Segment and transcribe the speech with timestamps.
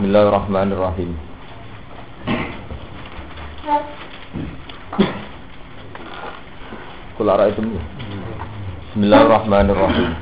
[0.00, 1.12] Bismillahirrahmanirrahim.
[7.20, 7.60] Kul itu
[8.96, 10.16] Bismillahirrahmanirrahim.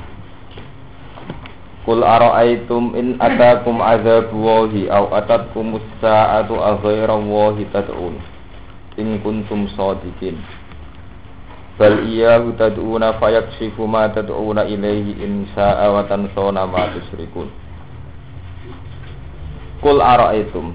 [1.86, 6.58] Kul ara'aitum in atakum azabu wahi aw atatkum as-sa'atu
[7.30, 8.18] wahi tad'un
[8.98, 10.42] in kuntum shadiqin.
[11.78, 17.67] Bal iyyahu tad'una fayakshifu ma tad'una ilaihi in sya'a wa tansawna ma tusyrikun.
[19.78, 20.74] Kul ara'aitum.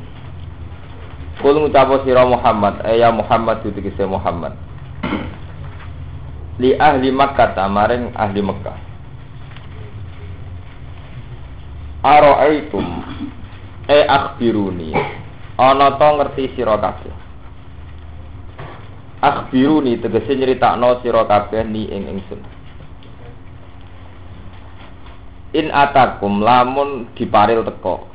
[1.43, 2.87] Kul ngucapo sira Muhammad.
[2.87, 4.55] Eh ya Muhammad ditegese Muhammad.
[6.55, 8.77] Li ahli Makkah maring ahli Mekah.
[11.99, 12.87] Ara'aitum.
[13.91, 14.95] E akhbiruni.
[15.59, 17.15] Ana to ngerti sira kabeh.
[19.19, 22.39] Akhbiruni tegese nyritakno sira kabeh ni ing ingsun.
[25.59, 28.12] In atakum lamun diparil teko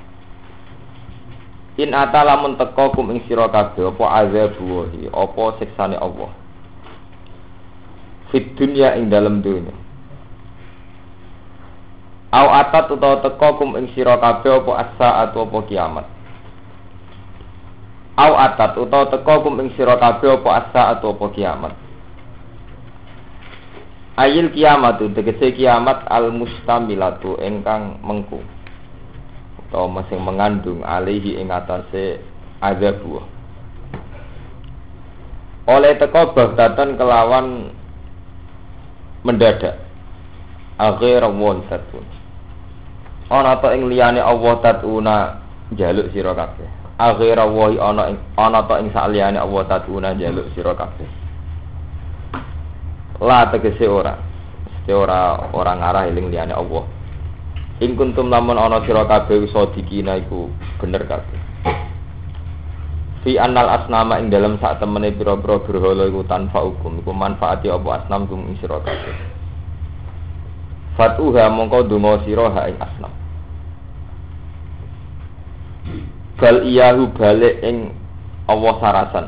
[1.78, 6.34] In ata lamun teko kum ing sira kabeh apa azab wahi apa siksane Allah
[8.34, 9.70] Fit dunya ing dalem dunya
[12.34, 16.06] Au atat utawa teko kum ing sira kabeh apa asa atau apa kiamat.
[18.20, 21.72] Au atat utawa teko kum ing sira kabeh apa asa atau apa kiamat.
[24.18, 28.42] Ayil kiamat tegese kiamat al mustamilatu engkang mengku
[29.68, 32.24] atau masing mengandung alihi ing atase
[32.64, 33.04] azab
[35.68, 37.76] oleh teko bagdatan kelawan
[39.20, 39.84] mendadak.
[40.80, 42.06] Akhir wontatun
[43.28, 45.16] ana ta ing liyane Allah tatuna
[45.76, 46.64] jaluk sira kabeh.
[46.96, 51.08] Akhira wa ana ing ana ta ing saliyane Allah tatuna jaluk sira kabeh.
[53.20, 54.16] La tegese ora.
[54.64, 56.97] Mesti ora ora ngarah eling liyane Allah
[57.78, 60.50] ing kuntum lamun ana sira kabeh sadikina iku
[60.82, 61.38] bener kabeh.
[63.22, 68.02] Fi annal asnama ing dalam sak temene pira-pira berhala iku tanfa hukum iku manfaati apa
[68.02, 69.14] asnam kum ing sira kabeh.
[70.98, 73.14] Fatuha mongko donga sira ha ing asnam.
[76.38, 77.94] Bal iyahu balik ing
[78.50, 79.26] Allah sarasan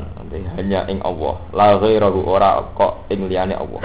[0.59, 1.39] hanya ing Allah.
[1.55, 3.79] La ghairahu ora kok ing liyane Allah.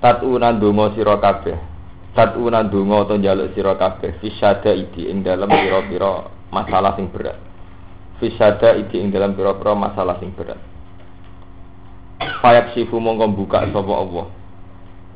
[0.00, 1.79] Tatuna donga sira kabeh
[2.14, 7.38] tatuna donga to njaluk sira kabeh fisyada iki ing dalam pira-pira masalah sing berat.
[8.18, 10.58] Fisyada iki ing dalam pira-pira masalah sing berat.
[12.44, 14.26] Fayak sifu mongko buka sapa Allah.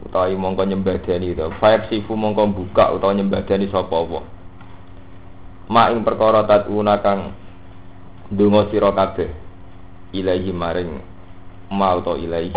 [0.05, 1.53] Utawi mongko nyembadani to.
[1.61, 4.25] Fayak sifu mongko buka utawa nyembadani sapa Allah.
[5.69, 7.33] Ma ing perkara tatuna kang
[8.31, 9.29] donga sira kabeh
[10.15, 10.93] ilahi maring
[11.75, 12.55] ma utawa ilahi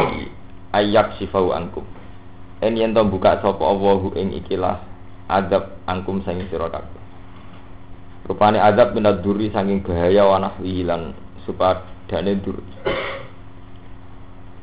[0.78, 1.84] ayak sifau angkum
[2.62, 4.82] en yen to buka sapa Allahu ing ikilah
[5.30, 7.02] adab angkum sang sira kabeh.
[8.28, 11.16] Rupane adab minad duri saking bahaya wa nahwi lan
[11.48, 12.60] supadane dur.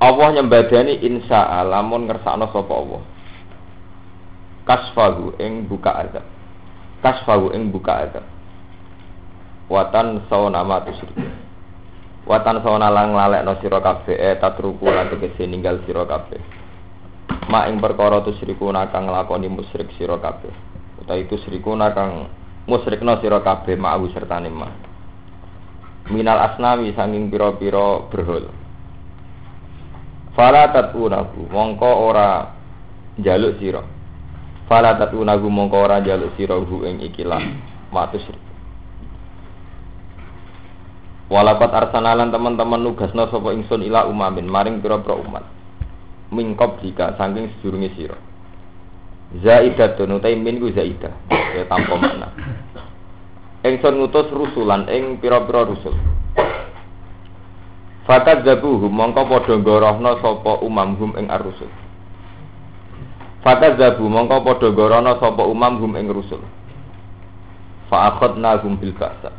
[0.03, 3.03] Allah nyembadani insya lamun ngersakno sapa Allah.
[4.65, 6.25] Kasfahu ing buka adab
[7.05, 8.25] kasfahu ing buka adab
[9.69, 11.21] watan sawana ma tusyriku
[12.25, 16.09] watan sawana lang lalekno sira kabeh e tatruku lan ninggal sira
[17.49, 20.53] ma ing perkara tusyriku kang nglakoni musyrik sira kabeh.
[21.03, 22.29] Utawa itu syriku kang
[22.65, 24.69] musyrikna sira kabeh ma'u sertane ma.
[26.13, 28.65] Minal asnawi sanging pira-pira berhol
[30.35, 32.53] fala tatunahu mongko ora
[33.19, 33.83] njaluk sira.
[34.67, 37.41] Fala tatunahu mongko ora njaluk sira hu ing ikilah
[37.95, 38.27] matus
[41.25, 45.54] Walapat arsanalan teman-teman nugasna sapa ingsun ila umamin maring pira-pira umat.
[46.35, 48.19] Mingkop jika saking sedurunge sira.
[49.39, 51.15] Zaidatun utai min ku zaidah.
[51.31, 52.29] Ya tanpa makna.
[53.65, 55.95] Ingsun ngutus rusulan ing pira-pira rusul.
[58.05, 61.73] Fakat zabuhum mongko padha gorohna sapa umamhum ing ar-rusul.
[63.41, 66.45] Fakat zabu mongko padha gorohna sapa umamhum ing rusul.
[67.89, 69.33] Fa akhadna hum bil ba'sa.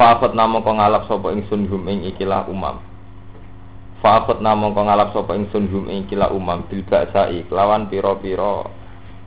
[0.00, 2.80] Fa'afat namo kong ngalap sapa ingsun hum ing ikilah umam.
[4.00, 8.64] Fa'afat namo kong ngalap sapa ingsun hum ing ikilah umam bil ba'sai kelawan pira-pira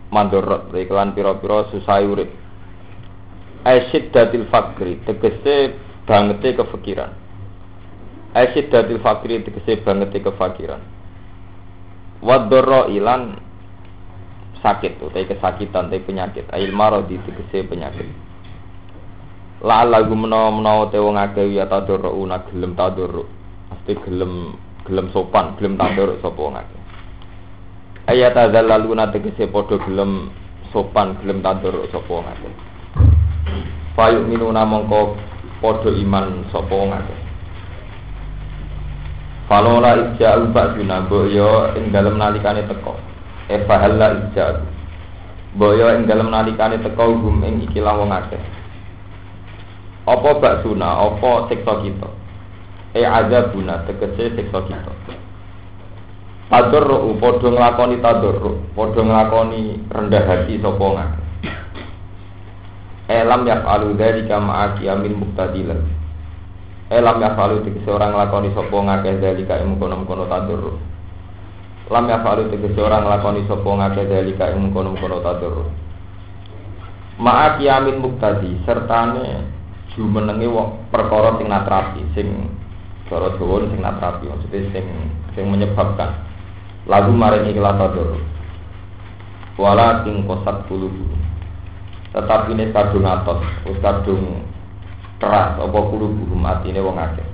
[0.10, 2.30] mandorot kelawan pira-pira susah urip.
[3.64, 5.78] Aisyid datil fakri tegese
[6.10, 7.14] bangete kefikiran.
[8.34, 10.82] Aisyid datil fakri tegese bangete kefakiran.
[12.24, 13.40] Wadoro ilan
[14.64, 16.48] sakit tuh, kesakitan, tapi penyakit.
[16.56, 18.08] Ail marodi tegese penyakit
[19.64, 21.64] la lagu menawa-menawa te wong akeh ya
[22.12, 23.24] una gelem tadurru
[23.74, 24.54] mesti gelem
[24.86, 26.82] gelem sopan gelem tadurru sapa wong akeh
[28.14, 30.30] ayat adzallaluna tegese padha gelem
[30.70, 32.54] sopan gelem tadurru sapa wong akeh
[33.94, 35.14] Fayuk minuna mongko
[35.62, 37.20] podo iman sapa wong akeh.
[39.46, 42.98] Falola ija'u ba'duna boyo ing dalem nalikane teko.
[43.54, 44.66] E fahalla ija'u.
[45.62, 48.42] Boyo ing dalem nalikane teko hum ing ikilah wong akeh.
[50.10, 52.10] Apa ba'duna, apa siksa kita?
[52.94, 54.94] E azabuna tegese siksa kita.
[56.54, 61.22] Tadurru padha nglakoni tadurru, padha nglakoni rendah hati sapa ngake.
[63.10, 65.82] Elam yaf'alu dzalika ma'a qiyamin muqtadilan.
[66.94, 70.78] Elam yaf'alu tegese orang nglakoni sapa ngake dzalika ing kono-kono tadurru.
[71.90, 75.66] Lam yaf'alu tegese orang nglakoni sapa ngake dzalika ing kono-kono tadurru.
[77.18, 79.42] Ma'a qiyamin muqtadi sertane
[79.98, 80.46] jumenenge
[80.94, 82.30] perkara sing natrapi, sing
[83.10, 84.86] cara Jawa sing natrapi maksudnya sing
[85.36, 86.12] sing menyebabkan.
[86.84, 88.20] Lagu maring ikhlas tadur
[89.56, 90.90] wala king kosat bulu.
[92.14, 93.42] Tetapi ini kadung atos
[93.82, 94.46] kadung
[95.18, 95.80] keras apa
[96.36, 97.28] mati ini wong akeh.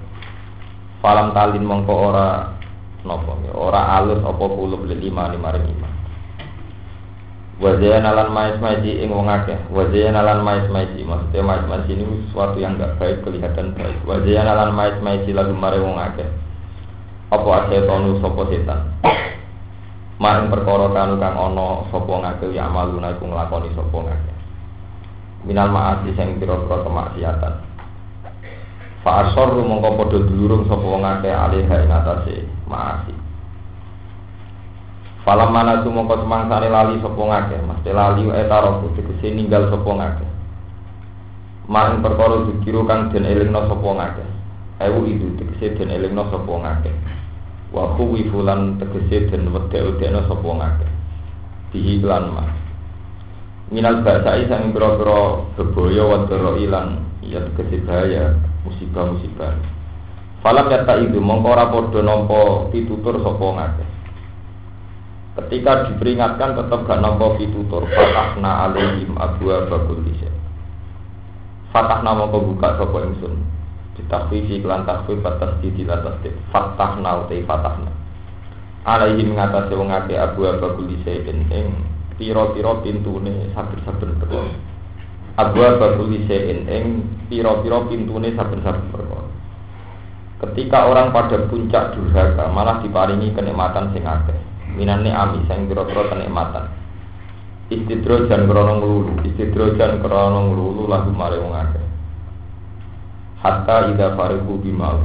[1.02, 2.54] Falam talin mongko ora
[3.04, 5.89] nopo ora alus apa bulu beli lima lima lima
[7.60, 9.60] Wajah nalan mais maiji ing wong akeh.
[9.68, 14.00] Wajah nalan mais maiji maksudnya mais maiji ini sesuatu yang enggak baik kelihatan baik.
[14.08, 16.24] Nalan mais maiji lagu mare wong akeh.
[17.36, 18.96] Apa asetonu sopo setan?
[20.24, 24.34] Maring perkara kanu kang ana sapa ngake ya amaluna iku nglakoni sapa ngake.
[25.44, 27.54] Minal ma'asi sing pira-pira kemaksiatan.
[29.04, 32.36] Fa asor mongko padha dulurung sapa ngake alih ing atase
[32.72, 33.19] ma'asi.
[35.30, 40.26] Falam mana tu mongko semangsane lali sapa ngake, mesti lali etaroku tegese ninggal sapa ngake.
[41.70, 44.26] Maring perkara dikiru kang den ngake.
[44.82, 46.90] Ewu itu tegese den elingno sapa ngake
[47.70, 50.88] wa khuwi fulan tegese den wedhe-wedhekno sapa ngake
[51.70, 52.48] bihi lan ma
[53.70, 58.34] minal basai sang pira-pira bebaya wa ilan ya tegese bahaya
[58.66, 59.54] musibah-musibah.
[60.42, 63.99] Falam yata itu mongko ora padha nampa pitutur sapa ngake
[65.40, 70.28] Ketika diperingatkan tetap gak nampa pitutur Fatahna alaihim abwa bakul lise
[71.72, 73.40] Fatahna mongko buka sapa ingsun?
[73.96, 77.92] Ditakfifi kelan takfif batas di tasdid Fatahna utai fatahna
[78.88, 81.68] Alaihi mengatasi wong ake abu abu lisein ing
[82.20, 84.52] Piro-piro pintune saben-saben perkara.
[85.40, 86.86] Abu abu lisein ing
[87.28, 89.24] Piro-piro pintune saben-saben perkara.
[90.40, 94.49] Ketika orang pada puncak durhaka malah diparingi kenikmatan sing akeh.
[94.80, 96.72] Minane ami sing pira-pira kenikmatan.
[97.68, 101.86] Istidrojan krono nglulu, istidrojan krono nglulu lagu mare wong akeh.
[103.44, 104.96] Hatta ida farihu bima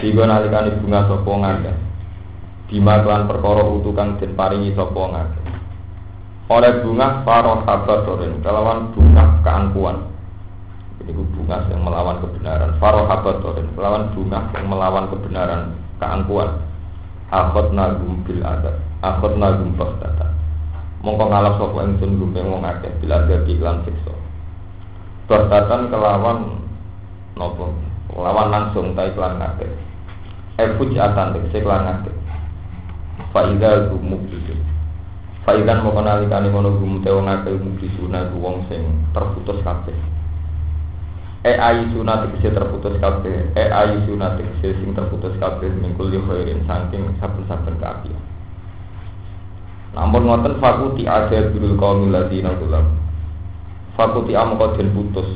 [0.00, 1.72] sehingga nalikane bunga sapa ngake
[2.72, 5.40] bima kelan perkara utu kang den paringi sapa ngake
[6.50, 10.10] oleh bunga faro habatorin kelawan bunga keangkuhan.
[11.02, 12.76] Ini bunga yang melawan kebenaran.
[12.76, 16.71] Faro habatorin kelawan bunga yang melawan kebenaran keangkuhan
[17.32, 20.28] akot nagum bil adat akot nagum perdata
[21.00, 24.12] mongko ngalap sopo yang sun gumpe wong akeh bil adat di iklan sikso
[25.26, 26.60] perdataan kelawan
[27.34, 27.72] nopo
[28.12, 29.66] lawan langsung ta iklan ngake
[30.60, 32.12] efuj atan dek siklan ngake
[33.32, 34.52] faida gumuk itu
[35.42, 40.11] faidan mau kenalikan ini mau gumpe wong akeh gumpe suna wong sing terputus kabeh.
[41.42, 43.50] E ayi sunat tegese terputus kabeh.
[43.58, 48.14] E ayi sunat tegese sing terputus kabeh mingkul li khairin saking saben-saben kabeh
[49.92, 52.96] namun ngoten fakuti ada birul kaumil ladina gulam
[53.92, 55.28] fakuti amko den putus.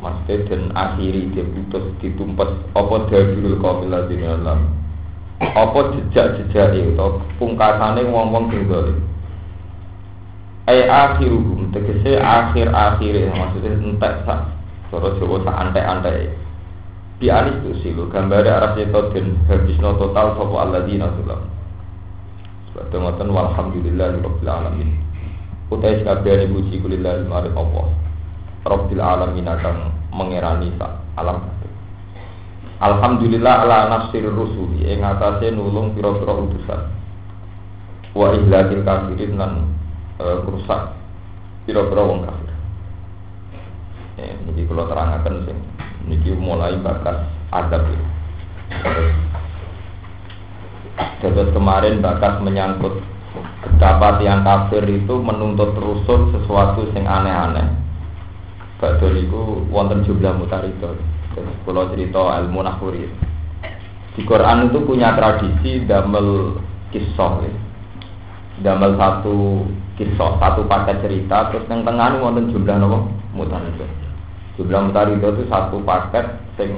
[0.00, 2.50] Maksudnya dan akhiri dia putus ditumpes.
[2.74, 4.82] Apa dahirul kafil ladini alam
[5.42, 7.08] apa jejak-jejak itu
[7.42, 9.02] pungkasane wong-wong sing dolim
[10.70, 14.46] ai akhiruhum tegese akhir-akhir maksudnya entek sak
[14.92, 16.36] cara Jawa sak antek-antek.
[17.16, 21.52] Di anis itu sih lo gambar arah itu dan habisno total sopo alladzina sulam
[22.72, 24.96] sebab ngoten walhamdulillah rabbil alamin.
[25.68, 27.86] Utai sekabian ibu cikulillah maring Allah.
[28.64, 29.76] Rabbil alamin akan
[30.12, 30.72] mengerani
[31.16, 31.44] alam.
[32.82, 36.80] Alhamdulillah ala nasir rusuli ing atase nulung pira-pira utusan.
[38.16, 39.68] Wa ihlakil kafirin lan
[40.18, 40.96] e, rusak
[41.68, 42.24] pira-pira wong.
[44.22, 45.58] Eh, niki kula terangaken sing
[46.06, 48.00] niki mulai bakas adab ya.
[51.18, 53.02] Terus kemarin bakas menyangkut
[53.66, 57.66] betapa tiang kafir itu menuntut rusul sesuatu yang aneh-aneh
[58.82, 60.98] Badol itu wonten jumlah mutarito.
[61.38, 63.06] Terus kalau cerita ilmu nahuri.
[64.18, 66.58] Di Quran itu punya tradisi damel
[66.90, 67.46] kisah.
[67.46, 67.52] Ya.
[68.66, 69.62] Damel satu
[69.94, 71.54] kisah, satu paket cerita.
[71.54, 73.06] Terus yang tengah ini wonten jumlah nopo
[73.38, 73.86] mutarido.
[74.60, 76.28] Jumlah mutarido itu satu paket
[76.60, 76.76] sing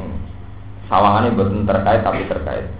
[0.86, 2.70] sawangannya betul terkait tapi terkait.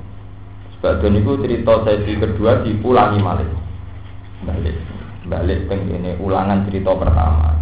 [0.78, 3.50] Sebagian itu cerita sesi kedua diulangi malik.
[4.44, 4.76] Balik,
[5.26, 7.58] balik ini ulangan cerita pertama.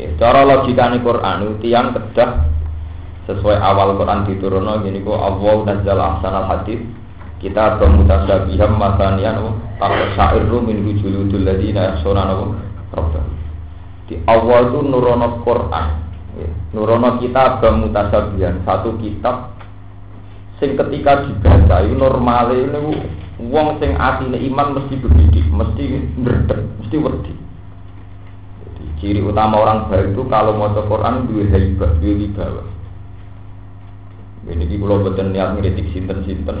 [0.00, 2.30] Ya, cara logika ini Quran itu tiang kedah
[3.28, 6.80] sesuai awal Quran diturunno gini kok Allah nazzal ahsanal hadis
[7.38, 12.56] kita bermutasabiham masanian tak syairu min hujuludul ladina yaksuna nabu
[14.10, 15.86] di awal itu nurono Quran
[16.74, 19.54] nurono kita bermutasabihan satu kitab
[20.58, 22.98] sing ketika dibaca itu normal ini
[23.38, 25.82] wong sing atine iman mesti berdidik mesti
[26.26, 27.34] berdek mesti wedi
[29.00, 32.62] Ciri utama orang baik itu kalau mau Quran dua hebat, dua wibawa.
[34.44, 36.60] Ini di pulau betul niat ngeritik sinten-sinten.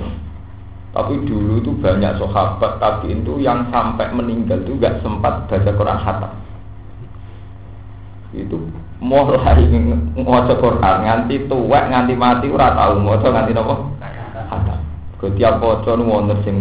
[0.96, 6.00] Tapi dulu itu banyak sahabat tapi itu yang sampai meninggal itu gak sempat baca Quran
[6.00, 6.32] hatam.
[8.30, 8.62] Itu
[9.02, 9.66] mulai
[10.14, 13.74] ngaca Quran nganti tua nganti mati ora tahu maca nganti nopo
[14.46, 14.78] hatam.
[15.18, 16.56] Ketiap maca nu wonten sing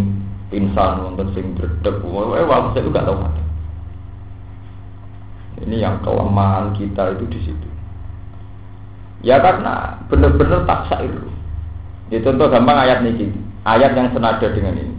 [0.49, 3.45] pingsan, wonten sing dredeg, wae waktu itu gak tahu hatam.
[5.67, 7.69] Ini yang kelemahan kita itu di situ.
[9.19, 11.11] Ya karena benar-benar tak syair.
[12.09, 13.29] Di contoh gampang ayat ini,
[13.67, 14.98] ayat yang senada dengan ini.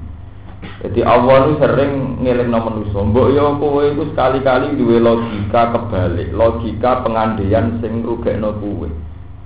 [0.60, 1.92] Jadi Allah itu sering
[2.24, 3.00] ngiling manusia.
[3.00, 8.88] Mbok yo kowe itu sekali-kali duwe logika kebalik, logika pengandaian sing rugekno kowe.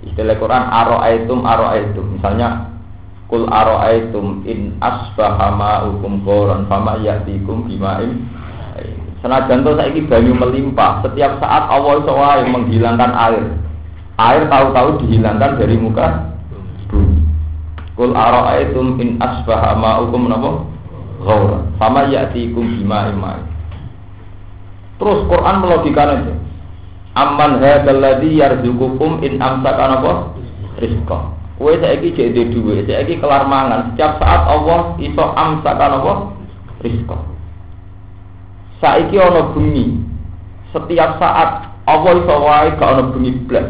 [0.03, 2.19] Istilah Quran aro'aitum aro'aitum.
[2.19, 2.75] Misalnya
[3.25, 8.21] Kul aro'aitum in asbaha ma'ukum koran fama yatikum bima'im
[9.25, 13.57] Senajan to saiki banyu melimpah, setiap saat Allah wae menghilangkan air.
[14.21, 16.29] Air tahu-tahu dihilangkan dari muka
[16.93, 17.25] bumi.
[17.97, 20.74] Kul ara'aitum in asbaha ma'ukum napa?
[21.25, 21.65] Ghaura.
[21.81, 23.41] Sama ya'tikum bima imai.
[25.01, 26.33] Terus Quran melogikakan itu.
[27.15, 30.13] Amman hadzal ladzi yarzuqukum in amsaka napa?
[30.79, 31.19] Rizqa.
[31.55, 32.51] Kowe saiki jek duwe
[32.83, 33.95] dhuwit, saiki kelar mangan.
[33.95, 36.13] Setiap saat Allah iso amsaka napa?
[36.83, 37.17] Rizqa.
[38.83, 40.03] Saiki ana bumi.
[40.75, 43.67] Setiap saat Allah iso wae gak ana bumi blas.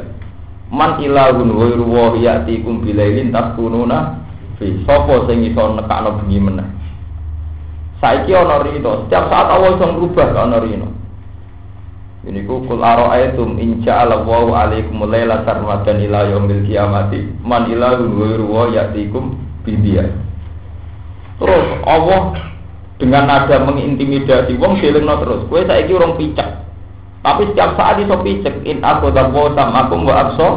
[0.74, 4.20] Man ilahun ghairu wa ya'tikum bilailin taskununa
[4.58, 4.82] fi.
[4.84, 6.75] Sapa sing iso nekakno bumi meneh?
[8.06, 10.94] Saiki ana rino, setiap saat Allah iso ngrubah ana rino.
[12.26, 18.14] Ini ku kul ara'aitum in ja'ala wa alaikum laila sarmadan ila yaumil qiyamati man ilahun
[18.14, 19.34] ghairu wa ya'tikum
[19.66, 20.06] bidiya.
[21.42, 22.38] Terus Allah
[23.02, 26.64] dengan nada mengintimidasi wong no terus kowe saiki urung picak
[27.26, 30.50] tapi setiap saat iso picek in aku dawo sama aku wa abso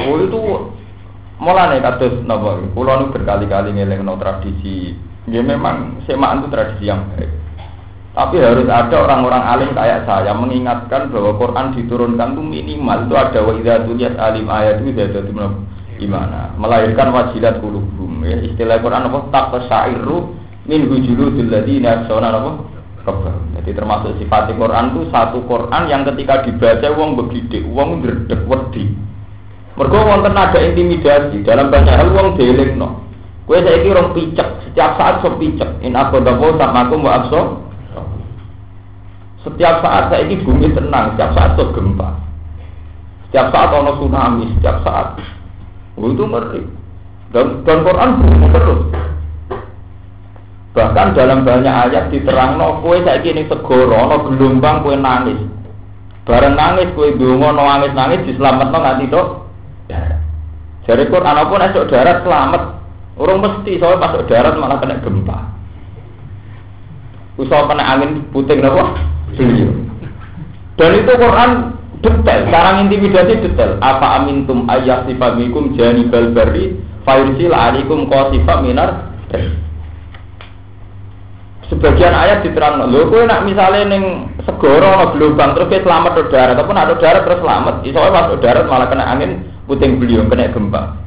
[0.00, 0.40] Oh itu
[1.40, 4.92] mulane kados napa kula nu berkali-kali ngelingno tradisi.
[5.28, 7.30] Ya memang semaan itu tradisi yang baik.
[8.10, 13.38] Tapi harus ada orang-orang alim kayak saya mengingatkan bahwa Quran diturunkan itu minimal itu ada
[13.38, 15.20] wa idza tuliyat alim ayat itu idza
[16.00, 16.50] gimana?
[16.58, 19.18] Melahirkan wajilat kulubum ya istilah Quran apa?
[19.30, 20.34] Tak syairu
[20.66, 22.50] min hujuludul ladina sona apa?
[23.00, 28.92] Kabar jadi termasuk sifat Quran itu satu Quran yang ketika dibaca wong begitu ngredeg wedi
[29.80, 31.40] mergo wonten ada intimidasi.
[31.40, 32.36] Dalam banyak hal wong
[32.76, 33.00] no
[33.48, 34.68] kowe saiki rong picek.
[34.68, 35.80] Setiap saat so picek.
[35.80, 37.40] In aku dapo sama aku mbak abso
[39.40, 41.16] setiap saat saya ini bumi tenang.
[41.16, 42.12] Setiap saat so gempa.
[43.32, 44.52] Setiap saat ono tsunami.
[44.60, 45.16] Setiap saat.
[45.96, 46.62] Oh, itu ngeri.
[47.32, 48.80] Dan, dan Quran berumur terus.
[50.70, 55.40] Bahkan dalam banyak ayat diterang no kue saya kini segoro no gelombang kue nangis.
[56.22, 58.70] Bareng nangis kue dungo no nangis nangis diselamat
[59.98, 60.20] dok.
[60.86, 62.62] Jadi Quran apa esok darat selamat.
[63.20, 65.38] Orang mesti soalnya masuk darat malah kena gempa.
[67.36, 68.84] Usah kena angin puting apa?
[70.80, 71.50] Dan itu Quran
[72.00, 73.76] detail, sekarang intimidasi detail.
[73.84, 79.12] Apa amintum ayat sifamikum jani balbari fairsil alikum kosifa minar
[81.70, 86.58] Sebagian ayat diterang, lho kowe nak misalnya neng segoro no gelombang terus selamat ke darat,
[86.58, 90.98] ataupun ada darat terus selamat, isowe masuk darat malah kena angin puting beliung kena gempa.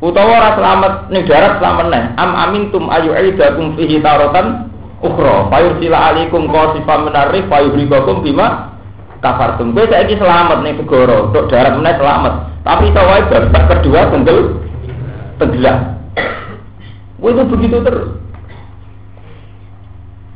[0.00, 2.04] Utawa ora selamat ning darat selamat neh.
[2.16, 4.72] Am amintum ayu aidakum fihi taratan
[5.04, 5.52] ukhra.
[5.52, 8.76] Fayursila alikum qasifa minarif fayuhribakum bima
[9.20, 13.64] kafar tum saya saiki selamat nih segoro untuk darat mana selamat tapi itu wae babak
[13.70, 14.36] kedua tentu
[15.40, 15.78] tenggelam
[17.16, 18.08] gue itu begitu terus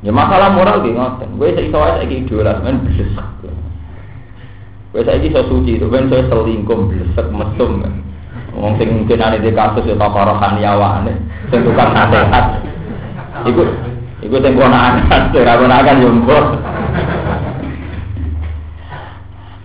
[0.01, 3.29] ya masalah moral di ngoten gue saya wae saiki idola men blesak
[4.91, 7.87] gue saiki so suci itu ben saya selingkuh blesak mesum
[8.51, 11.15] Wong sing mungkin ada di kasus ya tak rohani awane,
[11.55, 12.59] sing tukang nasihat.
[13.47, 13.63] Iku
[14.21, 14.63] Iku sing sing
[15.33, 16.11] ora ponakan yo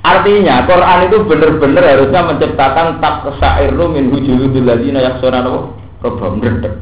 [0.06, 5.76] Artinya Quran itu benar-benar harusnya menciptakan tak kesairu min hujuludul ladina yaksona nopo
[6.40, 6.78] ndredeg.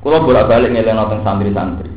[0.00, 1.90] Kula bolak-balik ngeling nonton santri-santri.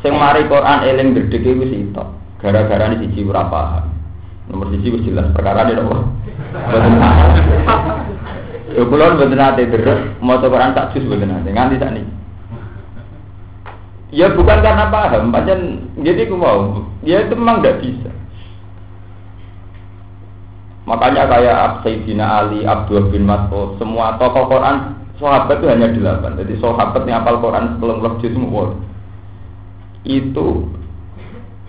[0.00, 2.08] Sing mari Quran eling ndredeg iku sitok.
[2.38, 3.99] Gara-gara ini siji ora paham.
[4.50, 5.94] Nomor siji wis jelas perkara ini nopo.
[6.50, 7.30] Boten paham.
[8.70, 12.12] Ya kula mboten nate deres maca Quran tak jus mboten nate nganti sak niki.
[14.10, 16.82] Ya bukan karena paham, pancen jadi aku mau.
[17.06, 18.10] Ya itu memang tidak bisa.
[20.90, 26.34] Makanya kayak Sayyidina Ali, Abdul bin Mas'ud, semua tokoh Quran sahabat itu hanya delapan.
[26.42, 28.74] Jadi sahabat yang apal Quran sebelum juz semua
[30.02, 30.66] itu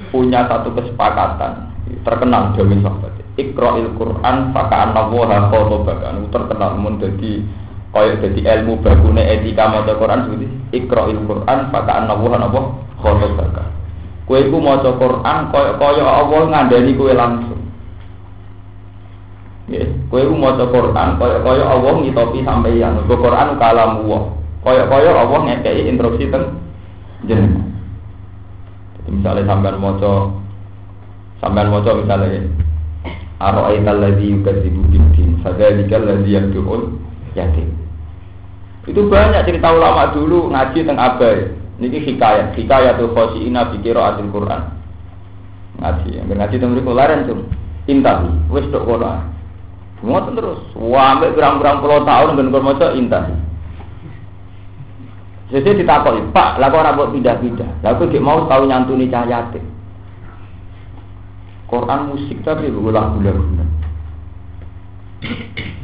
[0.09, 1.70] punya satu kesepakatan
[2.01, 3.13] terkenal jamin sahabat.
[3.39, 7.41] Iqra'il Quran faka'an nawaha khotobakan terkenal mun jadi
[7.91, 12.59] kaya jadi ilmu bagune etika maca Quran seperti Iqra'il Quran faka'an nawaha napa
[12.99, 13.67] khotobakan.
[14.27, 17.61] Kowe iku maca Quran kaya kaya Allah ngandani kowe langsung.
[19.71, 22.99] Ya, kowe ku maca Quran kaya-kaya Allah ngitopi sampeyan.
[22.99, 24.21] Mergo Quran kalam Allah.
[24.61, 26.59] Kaya-kaya Allah ngekeki instruksi teng
[27.25, 27.65] jenengan.
[28.99, 30.11] Jadi misalnya sampean maca
[31.41, 32.45] sampean maca misalnya
[33.41, 37.01] Ara'aital ladzi yukadzibu bid-din, fadzalikal ladzi yad'ul
[37.33, 37.73] yatim.
[38.85, 41.49] Itu banyak cerita ulama dulu ngaji teng abai.
[41.81, 44.61] Niki hikayat, hikayatul khosiina bi qiraatil Quran.
[45.81, 47.49] Ngaji, ngaji teng mriku laren cum.
[47.89, 49.25] Intahi, wis tok kono.
[50.37, 50.61] Terus.
[50.77, 53.25] Wah, ambek berang-berang puluh tahun ben kok maca indah.
[55.49, 57.69] Jadi ditakoki, Pak, lah kok ora mbok pindah-pindah.
[57.81, 59.70] Lah kok mau tahu nyantuni cahayate.
[61.71, 63.17] Quran musik tapi lagu lagu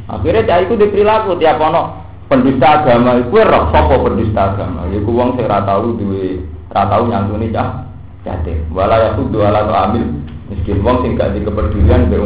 [0.08, 4.84] Akhirnya cah itu diperilaku tiap ono pendusta agama itu roh sapa pendusta agama.
[4.92, 7.88] Iku wong sing tau duwe tau nyantuni cah
[8.28, 8.68] yatim.
[8.68, 10.04] Wala yakudu ala amil
[10.52, 12.20] miskin wong sing gak dikepedulian mbek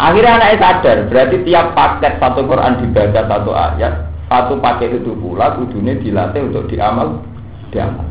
[0.00, 5.52] Akhirnya anaknya sadar, berarti tiap paket satu Quran dibaca satu ayat, satu paket itu pula
[5.60, 7.20] kudunya dilatih untuk diamal,
[7.68, 8.08] diamal.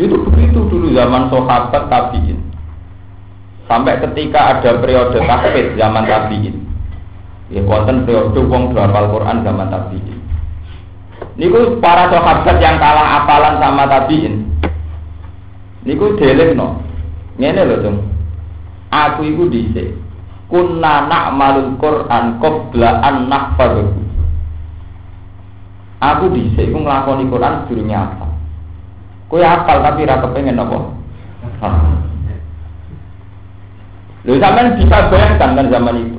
[0.00, 2.40] Itu begitu dulu zaman sahabat tabiin.
[3.68, 6.56] Sampai ketika ada periode takfir zaman tabiin.
[7.52, 10.18] Ya konten periode wong al Quran zaman tabiin.
[11.36, 14.48] Niku para sahabat yang kalah apalan sama tabiin.
[15.84, 16.80] Niku delek no.
[17.36, 17.98] Ngene loh dong
[18.90, 19.94] aku iku dhisik
[20.50, 23.86] kunna na'malul Qur'an qabla an nahfadhu
[26.02, 28.26] aku dhisik iku nglakoni Quran sedurunge apa
[29.30, 30.78] kowe hafal tapi ora kepengen apa?
[34.26, 36.18] Lho sampean bisa bayangkan kan zaman itu.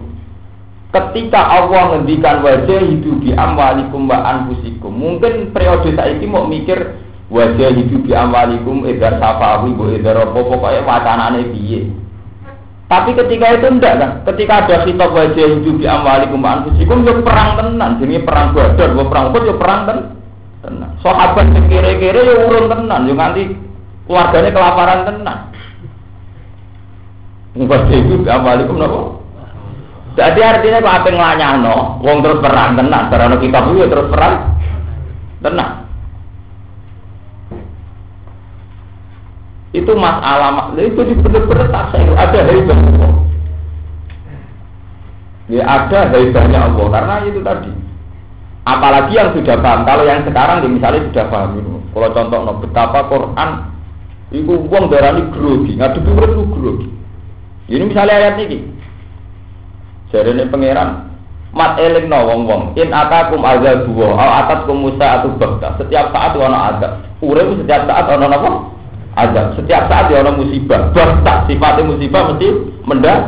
[0.92, 7.00] Ketika Allah ngendikan wajah hidup di amwalikum wa anfusikum, mungkin periode saiki mau mikir
[7.32, 11.88] wajah hidup di amwalikum edar safawi bu edar apa pokoknya wacanane piye.
[12.92, 17.56] Tapi ketika itu enggak kan, ketika ada kitab wajah hidup di amwalikum anfusikum yo perang
[17.56, 19.98] tenan, jadi perang badar, yo perang Uhud yo perang ten
[20.62, 20.90] tenan.
[21.02, 23.44] Sahabat kira-kira yo urun tenan, yo nganti
[24.08, 25.38] keluarganya kelaparan tenan.
[27.52, 29.02] Wajah hidup di amwalikum nopo?
[30.16, 34.36] Jadi artinya apa ngelanyano, wong terus perang tenan, karena kitab itu terus perang
[35.44, 35.82] tenan.
[39.72, 43.12] itu masalah itu benar-benar tak saya ada hebat Allah
[45.48, 47.72] ya ada hebatnya Allah karena itu tadi
[48.68, 52.54] apalagi yang sudah paham kalau yang sekarang ya misalnya sudah paham itu kalau contoh no,
[52.62, 53.50] betapa Quran
[54.32, 56.88] itu uang darah ini grogi ngadepi urut itu grogi
[57.72, 58.58] ini misalnya ayat ini
[60.14, 60.90] jadi ini pangeran
[61.52, 66.14] mat eling no wong wong in atakum azab dua atau atas kumusa atau bakta setiap
[66.16, 68.52] saat ada azab urip setiap saat ono apa
[69.16, 69.60] azab.
[69.60, 70.92] Setiap saat ya musibah.
[70.96, 72.48] Bahkan sifatnya musibah mesti
[72.88, 73.20] mendak.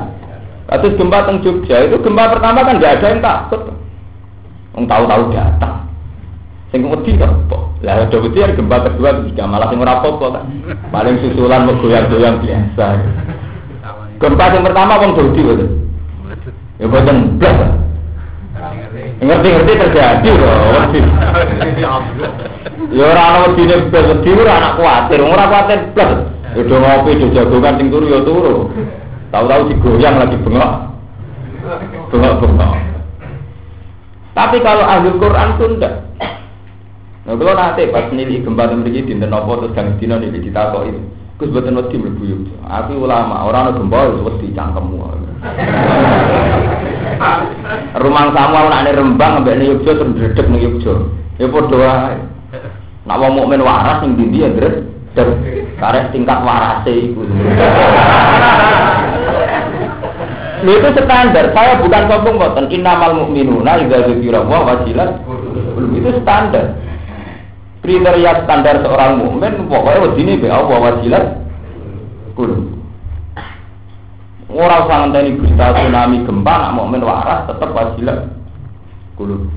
[0.63, 3.61] Kasus gempa teng Jogja itu gempa pertama kan nggak ada yang takut.
[4.73, 5.85] Yang tahu-tahu datang.
[6.73, 7.57] Sing wedi apa?
[7.85, 10.45] Lah ada wedi ya gempa kedua ketiga malah sing ora apa kan.
[10.89, 12.85] Paling susulan goyang-goyang biasa.
[14.17, 15.69] Gempa yang pertama wong Jogja betul.
[16.81, 17.59] Ya boten blas.
[19.21, 20.81] Ngerti-ngerti terjadi loh.
[22.89, 26.11] Ya ora ana wedine blas wedi ora anak kuatir, ora kuatir blas.
[26.53, 28.73] Udah ngopi do jagongan sing turu ya turu.
[29.29, 30.73] Tahu-tahu digoyang lagi bengok.
[32.09, 32.92] Bengok-bengok.
[34.33, 35.93] Tapi kalau ahli Quran itu enggak.
[37.23, 40.91] Nah, kalau nanti pas nilai gempa begini dinten nopo terus gang dino nilai ditakoi.
[41.37, 42.37] Gus buatan wedi mlebu yo.
[42.65, 44.97] Aku ulama, orang ana gempa wis wedi cangkemmu.
[47.93, 51.05] Rumah samu ana Rembang ambek ning Yogyakarta terus dredeg ning Yogyakarta.
[51.37, 52.15] Ya padha wae.
[53.03, 54.75] Nak wong mukmin waras ning ndi ya dret.
[55.77, 57.21] Karek tingkat warase iku.
[60.63, 61.45] Lho itu standar.
[61.51, 62.65] Saya bukan sombong mboten.
[62.71, 65.19] Innamal mu'minuna idza dzikra wa wajilat.
[65.91, 66.79] Itu standar.
[67.83, 71.25] Kriteria standar seorang mukmin pokoknya wedine be Allah wajilat.
[72.39, 72.79] Kudu.
[74.53, 78.31] Ora usah ngenteni berita tsunami gempa nak mukmin waras tetep wajilat.
[79.19, 79.51] Kudu.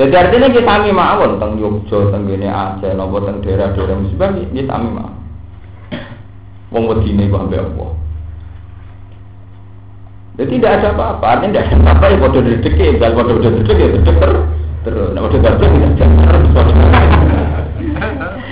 [0.00, 4.70] Jadi artinya kita sami mawon teng Yogyo, teng gene Aceh, nopo teng daerah-daerah musibah kita
[4.70, 5.14] sami mawon.
[6.72, 8.07] Wong wedine kok ambek apa?
[10.38, 13.86] Jadi tidak ada apa-apa, artinya tidak ada apa-apa ya bodoh ya, kalau bodoh dedek ya
[13.90, 14.32] dedek ter
[14.86, 16.46] terus, nah bodoh dedek ya terus.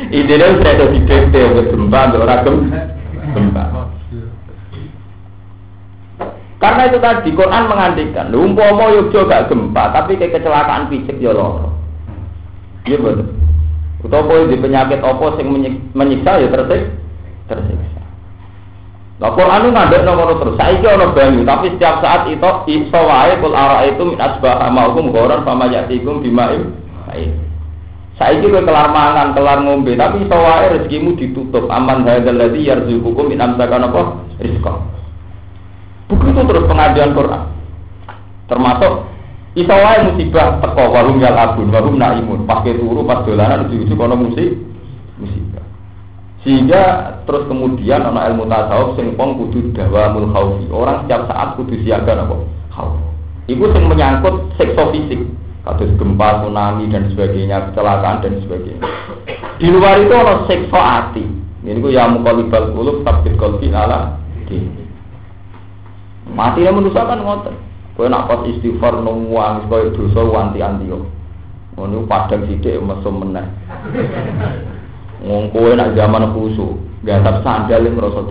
[0.07, 1.35] Ide dia saya ada di DT,
[1.70, 2.42] gempa, orang
[3.35, 3.64] gempa.
[6.57, 11.75] Karena itu tadi Quran mengandikan, umpama Yogyo gak gempa, tapi kayak kecelakaan fisik ya loro.
[12.87, 13.31] Iya betul.
[14.07, 15.46] Utawa di penyakit apa sing
[15.94, 16.83] menyiksa ya tersik,
[17.51, 17.95] tersiksa.
[19.16, 20.61] Lah Quran itu ngadek nomor terus.
[20.61, 25.40] Saiki ana banyu, tapi setiap saat itu iso wae kul itu min asbah maukum goran
[25.40, 26.76] fama yatikum bimaim.
[28.20, 31.64] Saiki kowe kelar mangan, kelar ngombe, tapi iso wae rezekimu ditutup.
[31.72, 34.00] Aman hadzal ladzi yarzuqukum min amsakan apa?
[34.37, 34.72] Rizqa.
[36.12, 37.42] Begitu terus pengajian Quran.
[38.52, 38.92] Termasuk
[39.57, 44.20] iso wae musibah teko warung yal abun, warung naimun, pas turu, pas dolanan ujug-ujug musib
[44.20, 44.75] musibah.
[46.46, 50.30] Sehingga terus kemudian ana ilmu tasawuf sing pong kudu dawamul.
[50.70, 52.38] Orang setiap saat kudu siaga apa?
[52.70, 52.94] Khauf.
[53.50, 55.26] Iku sing menyangkut sekso fisik,
[55.66, 58.87] kados gempa, tsunami dan sebagainya, kecelakaan dan sebagainya.
[59.59, 61.26] Di luar itu ana sekso hati.
[61.66, 64.14] Ini ku ya muqallibal qulub tabit qalbi ala
[64.46, 64.87] dini.
[66.30, 67.59] Mati yang manusia kan ngoten.
[67.98, 71.11] Nak pas istighfar nungguang kowe dosa wanti-anti yo.
[71.74, 73.50] Ngono padang sithik mesum meneh.
[75.26, 78.22] Wong kowe nak zaman khusu, gantap sandal yang merasa.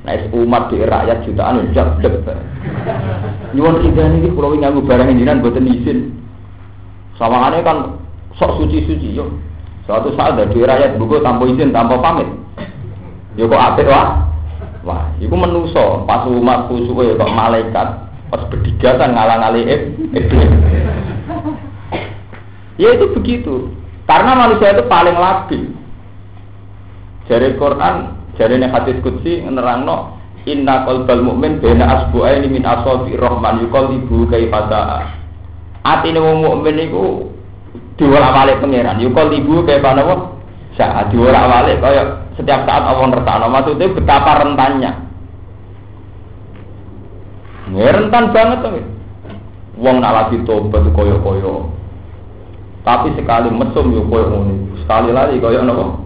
[0.00, 2.24] Nah, umat di rakyat jutaan jak dek.
[3.54, 6.18] Nyuwun idan iki kula nganggo barang jenengan boten izin.
[7.14, 7.78] Sawangane kan
[8.34, 9.28] sok suci-suci yo.
[9.84, 12.26] Suatu saat dari rakyat buku tanpa izin, tanpa pamit.
[13.38, 14.26] Yo kok apik wah.
[14.80, 17.88] Wah, itu menuso pas umat khusus ya kok malaikat
[18.32, 19.68] pas berdigatan ngalang-ali
[22.80, 23.68] ya itu begitu.
[24.08, 25.79] Karena manusia itu paling labil.
[27.30, 33.92] Jari Quran, jari hadis kutsi nerangno Inna qalbal mu'min bena asbu'aini min asofi rohman yukol
[33.92, 35.04] ibu kaifata
[35.84, 37.32] Atine wong mukmin iku
[37.96, 39.00] diwolak-walik pangeran.
[39.00, 40.36] Yukol ibu kayak apa?
[40.76, 43.46] Saat diwolak-walik kaya setiap saat Allah ngertakno.
[43.48, 44.92] Maksudnya betapa rentannya.
[47.70, 48.84] Ya, rentan banget tuh.
[49.80, 51.72] Wong nak lagi tobat koyo-koyo.
[52.84, 56.00] Tapi sekali mesum yo koyo ngono sekali lagi koyo nopo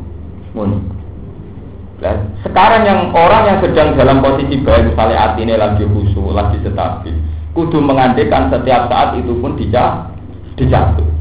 [2.04, 7.16] ngono sekarang yang orang yang sedang dalam posisi baik misalnya ini lagi khusyuk lagi stabil
[7.56, 10.12] kudu mengandekan setiap saat itu pun dijatuh
[10.60, 11.14] dijatuh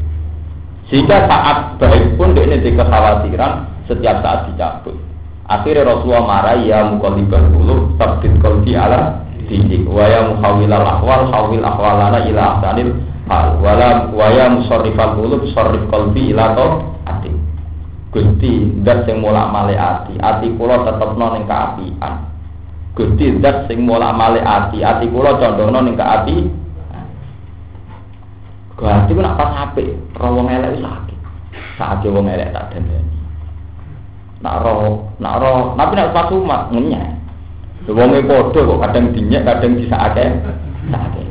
[0.92, 4.96] sehingga saat baik pun dia ini kekhawatiran setiap saat dicabut.
[5.44, 11.60] Akhirnya Rasulullah marah ya mukallibal dulu sabit qalbi ala didik wa ya muhawilal ahwal hawil
[11.60, 12.64] ahwalana ila
[13.28, 16.56] hal wa ya musarrifal qulub sarrif qalbi ila
[17.04, 17.32] ati.
[18.14, 22.14] Gusti dat sing mulak male ati, ati kula tetepno ning kaapian.
[22.94, 26.46] Gusti dat sing mulak male ati, ati kula condongno ning kaapi.
[28.78, 31.18] Gusti ku nak pas apik, ro wong elek sakit.
[31.74, 33.18] Saat wong elek tak dandani.
[34.46, 37.18] Nak roh, nak roh, tapi nak pas umat ngenyek.
[37.90, 40.38] Wonge padha kok kadang dinyek, kadang disakake.
[40.86, 41.22] Sakake.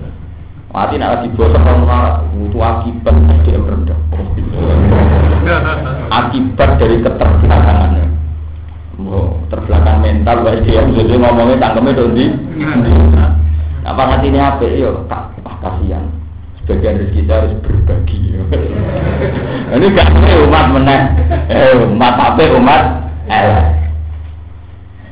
[0.76, 3.16] Mati nak lagi bosok ora butuh akibat
[3.48, 5.13] dia rendah.
[6.10, 8.06] Akibat dari keterbelakangannya.
[9.04, 12.26] Oh, terbelakang mental baik dia jadi ngomongnya tangkemnya dondi.
[13.84, 14.64] Apa hati ini apa?
[14.70, 16.08] Yo, tak ah, kasihan.
[16.64, 18.20] Sebagian rezeki kita harus berbagi.
[19.76, 20.16] Ini gak
[20.48, 21.02] umat meneh.
[21.52, 22.82] Eh, umat apa umat
[23.28, 23.68] elek.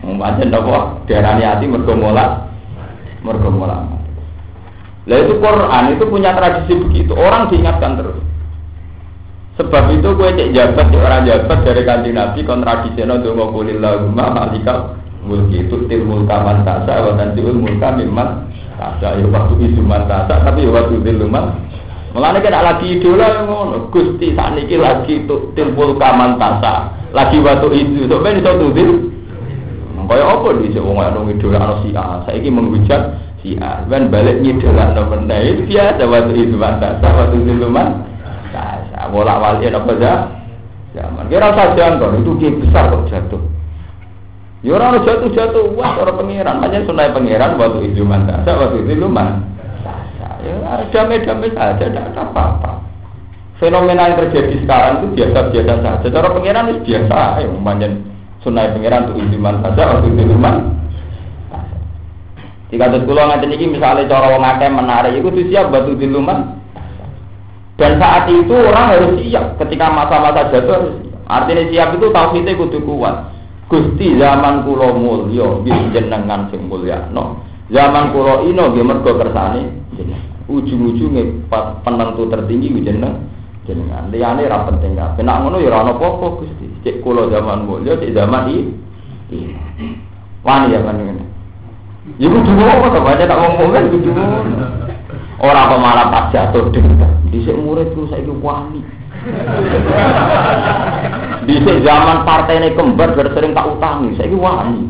[0.02, 2.48] Pancen napa diarani ati mergo mola
[3.26, 3.86] mergo mola.
[5.10, 7.17] Lah itu Quran itu punya tradisi begitu.
[7.17, 8.22] Orang diingatkan terus.
[9.62, 14.34] Sebab itu gue cek jabat cek orang jabat dari kanji Nabi kon tradisional dongo kulillahumma
[14.34, 18.50] malikal mulki itu til mulka man tasa wa tanziul mulka mimman
[18.82, 19.21] tasa.
[19.21, 21.62] Ya waktu isuman tasa tapi ya waktu diluman
[22.12, 23.93] Mulane kena lagi idola ngono.
[23.93, 26.97] Gusti sakniki lagi til mulka man tasa.
[27.13, 28.89] Lagi waktu itu sok ben iso tudir
[30.12, 32.19] kaya apa di sik wong ana ngidolakno si A.
[32.28, 33.86] Saiki menghujat si A.
[33.88, 38.11] Ben balik ngidolakno meneh itu biasa waktu itu mantasa waktu itu man
[38.52, 40.14] Ya, bolak balik apa aja?
[40.92, 41.32] Zaman.
[41.32, 43.42] Kira usah jangan itu dia besar kok jatuh.
[44.62, 48.94] Ya orang jatuh jatuh, wah orang pangeran, makanya sunai pangeran waktu itu mantap, waktu itu
[49.00, 49.42] lumayan.
[50.44, 52.84] Ya damai-damai saja, tidak ada apa-apa.
[53.58, 56.08] Fenomena yang terjadi sekarang itu biasa-biasa saja.
[56.12, 57.88] Cara pangeran itu biasa, ya umpamanya
[58.46, 60.66] sunai pangeran itu iman saja, waktu itu lumayan.
[62.72, 66.61] Jika terus pulau ngatain ini misalnya cara wong akeh menarik, itu siap batu di luman.
[67.82, 71.17] Dan saat itu orang harus siap ketika masa-masa jatuh harus siap.
[71.26, 73.34] Artinya siap itu tauhidnya kudu kuat.
[73.65, 77.10] Gusti zaman kulo mulya nggih jenengan sing mulya.
[77.10, 77.41] No.
[77.74, 79.82] Zaman kulo ino nggih mergo kersane
[80.52, 81.48] Ujung-ujunge
[81.82, 83.26] penentu tertinggi jenengan
[83.65, 84.13] jenengan.
[84.13, 85.26] Liyane ra penting kabeh.
[85.26, 86.70] Nek ngono ya ana apa-apa Gusti.
[86.86, 88.62] Cek kulo zaman mulya, cek zaman iki.
[90.46, 91.24] Wani ya kan ngene.
[92.22, 94.10] Ya kudu apa to baca tak ngomong kudu
[95.41, 97.10] Orang kok malah pas jatuh dendam.
[97.34, 98.86] Dhisik muridku saiki wani.
[101.49, 102.21] Dhisik zaman
[102.54, 104.86] ini kembar sering tak utangi, saiki wani.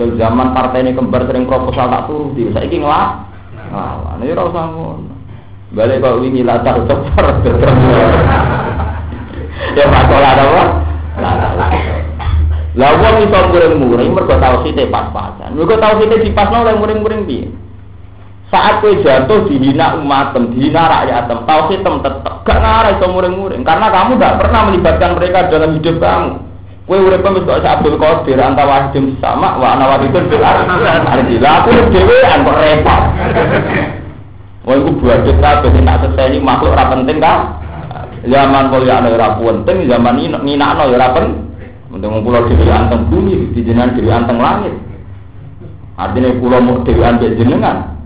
[0.00, 3.28] Dan zaman ini kembar sering proposal tak turuti, saiki ngelak.
[3.68, 5.14] Nglawan, ya ora usah ngono.
[5.76, 7.44] Balik kok wingi latar cepet
[9.76, 10.64] Ya masalah apa?
[12.72, 15.52] Lah wong iso muring-muring mergo tauhide pas-pasan.
[15.60, 17.67] Mergo tauhide dipasno oleh muring-muring piye?
[18.48, 23.60] Saat kue jatuh dihina umatem, dihina rakyatem, tauhidem tetap gak ngarah itu muring-muring.
[23.60, 26.48] Karena kamu gak pernah melibatkan mereka dalam hidup kamu.
[26.88, 31.92] Kue urip wis kok Abdul Qadir anta wahidin sama wa ana wahidun bil Alhamdulillah aku
[31.92, 33.02] dhewe kok repot.
[34.64, 37.60] Wah iku buat ben tak seseni makhluk ora penting kan?
[38.24, 41.36] Zaman ya ana ora penting, zaman ini nginakno ya ora penting.
[41.92, 44.72] Untung dhewe anteng bumi, di jenengan dhewe anteng langit.
[46.00, 47.97] Artinya pulau mau dhewe anteng jenengan.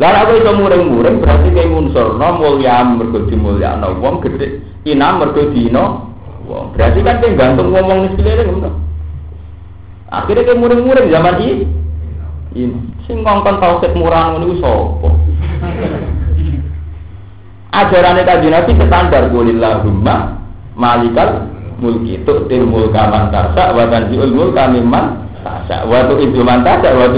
[0.00, 6.08] Lah aku iso muring-muring berarti kayak ngunsurno mulya mergo dimulyakno wong gede ina mergo dino
[6.48, 6.72] wong.
[6.72, 8.70] Berarti kan kayak gantung ngomong nih sekeliling ngono.
[10.08, 11.68] Akhirnya kayak muring-muring zaman ini.
[12.56, 15.08] Ini sing ngongkon tauhid murah ngono iku sapa?
[17.70, 20.16] Ajarannya kaji nabi standar Qulillahumma
[20.80, 21.44] malikal
[21.76, 27.12] mulki tu'til mulka man tasa wa tanzi'ul mulka mimman tasa wa tu'idzu man tasa wa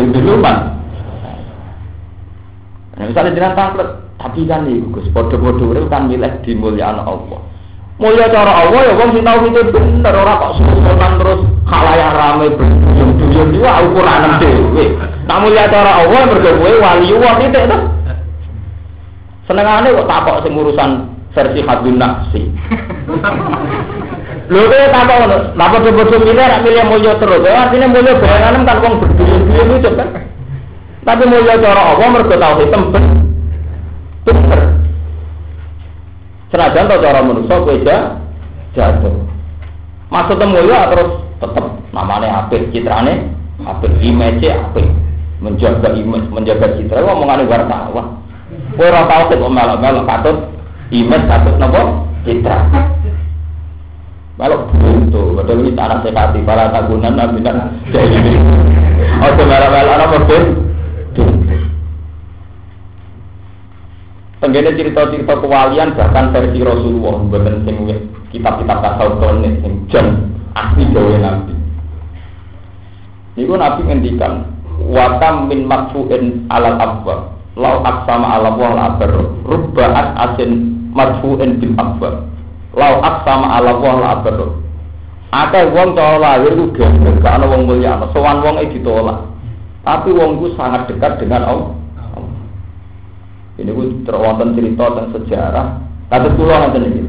[3.02, 7.42] Nah, misalnya jenengan tangklet, tapi kan nih, Gus, podo-podo itu kan milih di mulia Allah.
[7.98, 11.40] Mulia cara Allah ya, wong sing tahu itu bener, orang kok susunan terus
[11.98, 14.94] yang ramai berduyun-duyun juga ukuran dewe.
[15.26, 17.78] Nah mulia cara Allah mergo kowe wali Allah titik to.
[19.50, 20.90] Senengane kok takok sing urusan
[21.34, 22.42] versi hadun nafsi.
[24.46, 27.42] Lho kowe takok ngono, napa bodo milih milih mulya terus.
[27.50, 30.08] Artinya mulya bayangan kan wong berduyun-duyun itu kan.
[31.02, 33.04] Tapi mulia cara Allah mergo tauhid tempen.
[34.22, 34.60] Bener.
[36.54, 37.74] Senajan to cara manusa kowe
[38.70, 39.14] jatuh.
[40.14, 41.10] Maksudnya mulia terus
[41.42, 43.34] tetap namanya apik citrane
[43.66, 43.90] apik.
[43.98, 44.86] Image apik.
[45.42, 47.02] Menjaga image menjaga citra.
[47.02, 48.22] Ngomongane wartawan
[48.78, 50.36] kowe ora tau kok melok-melok katut
[50.94, 51.82] image katut napa?
[52.22, 52.70] Citra.
[54.38, 58.34] Kalau buntu, betul ini tanah sekati para tagunan nabi dan jadi
[59.22, 60.18] Oh, melok-melok apa
[64.42, 67.76] Tenggene cerita-cerita kewalian bahkan versi Rasulullah bukan sing
[68.34, 70.06] kitab-kitab tasawuf sing jam
[70.58, 71.54] asli gawe Nabi.
[73.38, 74.50] Niku Nabi ngendikan
[74.90, 77.16] watam min marfu'in alal abwa
[77.54, 79.12] lau aksama ala wal abar
[79.46, 82.26] rubba'at asin marfu'in bil abwa
[82.74, 84.38] lau aksama ala wal abar
[85.32, 89.31] Akeh wong cara lahir ku gak ana wong mulya sowan wong e ditolak
[89.82, 91.82] tapi wong ku sangat dekat dengan Allah
[93.60, 95.66] ini gue terwonten cerita tentang sejarah.
[96.08, 97.04] Tapi kulo nanti nih.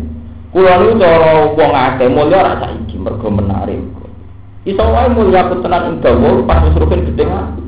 [0.51, 3.79] Kulo itu cara wong akeh mulya ora saiki mergo menarik.
[4.67, 7.63] Iso wae mulya putenan ing dawa pas wis rukin gedhe ati.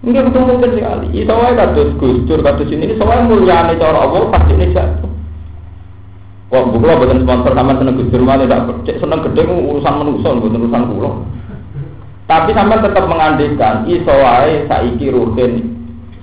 [0.00, 1.06] Enggak betul mungkin sekali.
[1.12, 5.12] Iso wae kados Gus Dur kados ini iso wae mulyane cara Allah pasti ini jatuh.
[6.50, 10.32] Wah, bukulah bukan sponsor sama seneng Gus Dur malah tidak cek seneng gede urusan manusia
[10.32, 11.10] bukan urusan kulo.
[12.30, 15.80] Tapi sama tetap mengandikan iso wae saiki rutin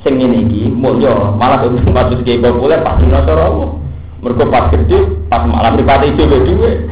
[0.07, 3.75] sing ngene iki mulya malah dadi maksud ki populer pasti nasara Allah
[4.23, 6.87] mergo pas gede pas malah pribadi dhewe dhewe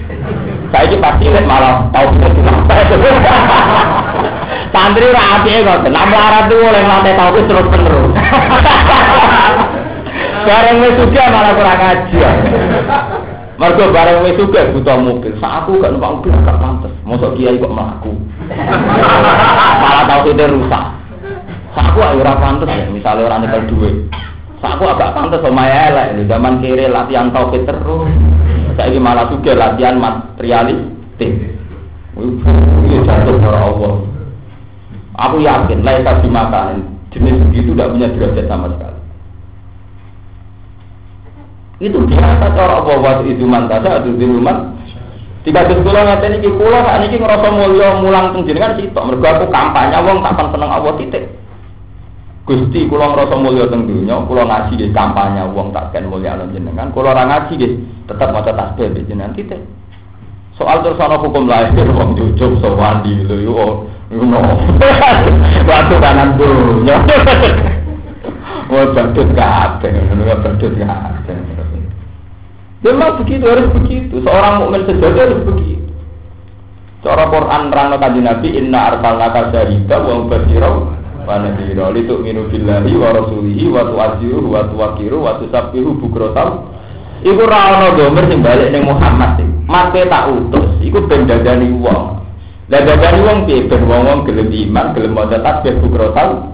[0.76, 2.12] saiki pasti lek malah tau
[4.76, 8.12] santri ra apike kok nek melarat tuh oleh lantai tau terus terus
[10.46, 11.00] bareng wis
[11.32, 12.20] malah kurang ngaji
[13.56, 16.92] Mergo bareng wis juga butuh mobil, sak aku gak numpak mobil gak pantes.
[17.08, 18.12] Mosok kiai kok mlaku.
[19.80, 20.84] Malah tau rusak.
[21.76, 23.96] Aku ayo ora pantes ya, misalnya orang nyekel duit.
[24.60, 26.20] Aku agak pantas sama elek.
[26.20, 28.12] Di zaman kiri latihan tauhid terus.
[28.76, 31.32] Saya malah juga latihan materialistik.
[32.16, 33.96] Ini jatuh para Allah.
[35.16, 37.00] Aku yakin, layak dimakan.
[37.16, 38.95] Jenis begitu tidak punya derajat sama sekali.
[41.84, 44.76] Itu biasa cara Allah waktu itu mantasa, itu rumah.
[45.46, 49.06] Tiga ratus kula ngaten iki kula sak niki ngrasa mulya mulang teng jenengan sitok.
[49.06, 51.24] Mergo aku kampanye wong tak seneng Allah titik.
[52.50, 56.90] Gusti kula ngrasa mulya teng kula ngaji nggih kampanye wong tak ken mulya jenengan.
[56.90, 57.72] Kula ora ngaji nggih
[58.10, 59.62] tetep maca tasbih jenengan titik.
[60.58, 64.42] Soal terus hukum lahir wong jujuk sowan di lho yo ngono.
[65.70, 67.06] Waktu kanan dunya.
[68.74, 71.65] Wah badut kabeh, ngono badut kabeh.
[72.86, 74.22] Memang begitu harus begitu.
[74.22, 75.90] Seorang mukmin sejati harus begitu.
[77.02, 80.70] Cara Quran rano kaji Nabi Inna arsalnaka syahida wa mubashira
[81.26, 86.70] wa nadhira litu'minu billahi wa rasulihi wa tu'aziruhu wa tuwakiru wa tusabbihu bukratan
[87.26, 89.50] Iku ra ono domer sing balik ning Muhammad sing.
[89.66, 92.22] Tak utus, iku ben dadani wong.
[92.70, 96.54] Lah dadani wong piye ben wong-wong gelem iman, gelem maca tasbih bukratan.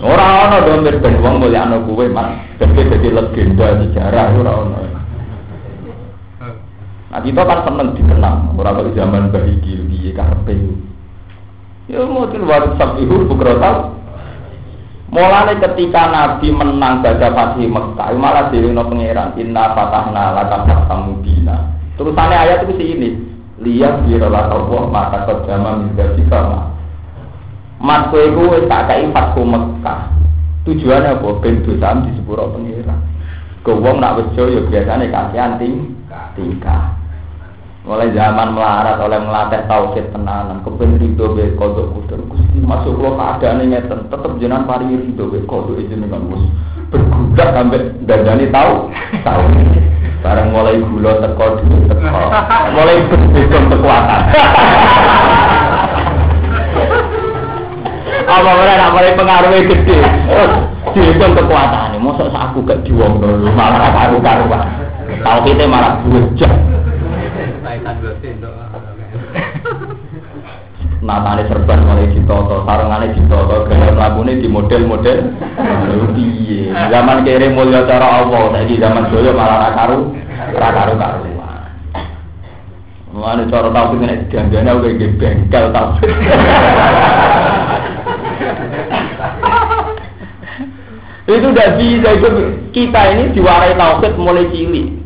[0.00, 2.40] Ora domer ben wong mulyakno kuwe, Mas.
[2.56, 4.87] Ben dadi legenda sejarah ora.
[7.08, 10.52] Nah kita kan seneng dikenang, orang kalau zaman bahiki, piye karpe.
[11.88, 13.96] Ya mungkin waktu sabihu bukrotal.
[15.08, 21.72] Mulane ketika Nabi menang baca Fatih Mekah, malah no pangeran Inna fatahna laka fatah mubina.
[21.96, 23.10] Terusannya ayat itu ini.
[23.58, 26.76] Lihat birolah Allah maka terjama menjadi sama.
[27.80, 30.12] Mas kowe ku tak fatku Mekah.
[30.68, 31.28] Tujuannya apa?
[31.40, 33.00] Ben dosam di sepuro pangeran.
[33.64, 35.97] Gowong nak wejo ya biasane kasihan ting
[36.38, 36.94] tingkah.
[37.82, 43.16] Mulai zaman melarat oleh melatih tauhid tenanan, kepen rido be kodok kudur gusti masuk lo
[43.16, 46.44] keadaan ngeten, tetep jenengan paling rido be kodok jenengan mus
[46.92, 48.92] bergudak sampai dandani tahu
[49.24, 49.44] tahu.
[50.18, 52.22] Barang mulai gula teko dulu teko,
[52.74, 54.22] mulai berbeda kekuatan.
[58.28, 59.98] Apa mulai nak mulai pengaruhnya gede,
[60.92, 62.02] dihitung kekuatan ini.
[62.02, 64.20] Masa aku gak diwong dulu, malah karu
[65.18, 66.52] Tahu kita malah bujak.
[70.98, 75.18] Natane serban mulai ditoto, sarungane ditoto, gaya mlakune di model-model.
[76.12, 76.74] Piye?
[76.74, 80.10] Zaman kere mulya cara Allah, saiki zaman dulu malah ra karu,
[80.58, 81.70] ra karu karuan.
[83.14, 85.96] Mulane cara tau nek dianggane aku bengkel tau.
[91.28, 92.28] itu udah bisa itu
[92.72, 94.96] kita ini diwarai tauhid mulai cilik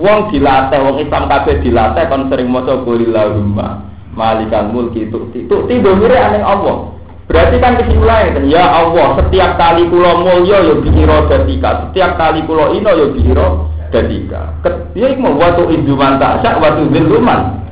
[0.00, 5.50] Wong dilatih, wong Islam kabeh dilatih kon sering maca qulillahumma malikal mulki tu'ti.
[5.50, 6.94] Tu'ti domire aneh Allah.
[7.24, 12.76] Berarti kan kesimpulannya ya Allah, setiap kali kula mulya ya biro datika, setiap kali kula
[12.76, 13.48] ino ya biro
[13.88, 14.60] datika.
[14.92, 17.64] Ya iku waktu induman tak waktu ziluman.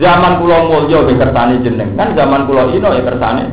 [0.00, 3.52] Zaman kula mulya ge kersane jenengan, zaman kula ino ya kersane.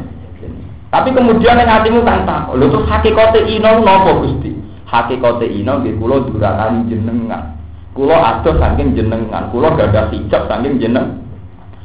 [0.91, 4.51] Tapi kemudian yang hatimu kan tak, lho terus hakikate ino napa Gusti?
[4.91, 7.50] Ino nggih kula durakani jenengan.
[7.91, 11.21] Kulo adoh saking jenengan, kulo gadah hijab saking jeneng.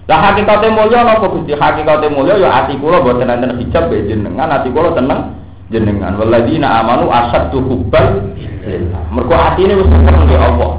[0.07, 1.51] Lah hakikate mulya napa Gusti?
[1.51, 5.35] Hakikate mulya ya ati kula boten enten hijab be jenengan, ati kula tenang
[5.67, 6.15] jenengan.
[6.15, 9.03] Waladina amanu asaddu hubban lillah.
[9.11, 10.73] Mergo atine wis seneng be Allah.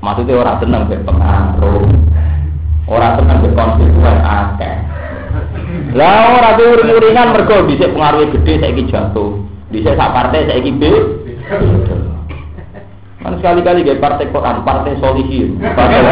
[0.00, 1.84] Maksudnya orang tenang be pengaruh.
[2.88, 4.76] Orang tenang be konstituen akeh.
[5.92, 9.44] Lah ora uring-uringan mergo dhisik pengaruhe gede saiki jatuh.
[9.68, 10.82] Dhisik sak partai saiki B.
[13.20, 16.00] Kan sekali-kali gaya partai Quran, partai solihin, partai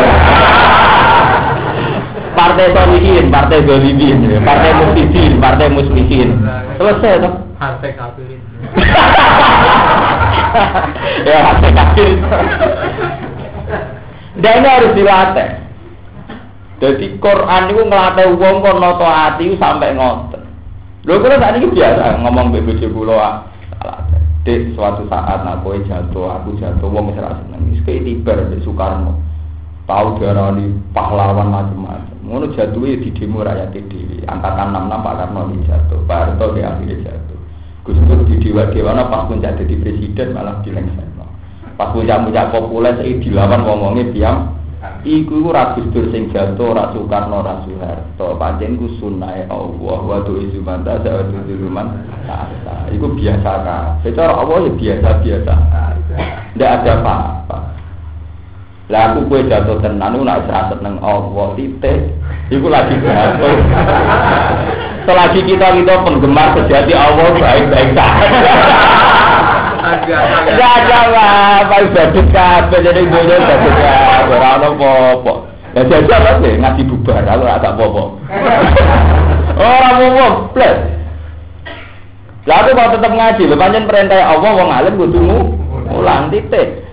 [2.38, 6.28] partai solihin, partai golimin, partai muslimin, partai muslimin.
[6.76, 7.32] Selesai tuh.
[7.58, 8.40] Partai kafirin.
[11.26, 12.18] ya partai kafirin.
[14.38, 15.50] Dan ini harus dilatih.
[16.78, 18.62] Jadi Quran itu ngelatih uang
[19.02, 20.44] hati sampai ngotot.
[21.08, 24.17] Lho kira saat ini biasa ngomong bebek pulau salah.
[24.46, 27.74] Dek suatu saat nak kowe jatuh, aku jatuh, wong ora seneng.
[27.74, 29.18] Wis kayak tibar di Soekarno.
[29.88, 32.16] Tahu diarani pahlawan macam-macam.
[32.20, 34.20] Ngono jatuh ya di demo rakyat dhewe.
[34.28, 37.38] Angkatan 66 Pak Karno jatuh, Pak Harto di akhirnya jatuh.
[37.88, 41.24] Gus Dur di dewa dewana pas pun jadi presiden malah dilengsekno.
[41.80, 44.36] Pas puncak puncak populer saya dilawan ngomongnya diam.
[45.08, 48.36] Iku iku ra Gus Dur sing jatuh, ra Soekarno, ra Soeharto.
[48.36, 52.04] Pancen ku sunnahe Allah wa tu izumanta sa'atu diruman.
[52.92, 54.04] Iku biasa kan.
[54.04, 55.54] Secara Allah ya biasa-biasa.
[56.60, 57.58] Ndak ada apa-apa.
[58.92, 62.12] Lah aku kue jatuh tenan nak serasa seneng Allah titik.
[62.52, 63.56] Iku lagi jatuh.
[65.08, 69.24] Selagi kita kita penggemar sejati Allah baik-baik saja.
[69.96, 70.98] Enggak ada
[71.64, 75.34] apa ibadah kabeh jadi dunia ibadah kabeh ora apa-apa.
[75.76, 78.02] Ya jajal lah sih ngaji bubar kalau agak apa-apa.
[79.56, 80.26] Ora apa-apa,
[80.56, 80.78] plus.
[82.48, 85.20] Tetap ngaji, lho perintah Allah wong alim kudu
[85.92, 86.88] mulang titik.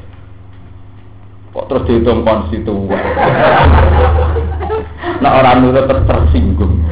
[1.55, 2.99] Kok terus dihitung konstituen.
[5.23, 6.83] Nah orang nurut tersinggung.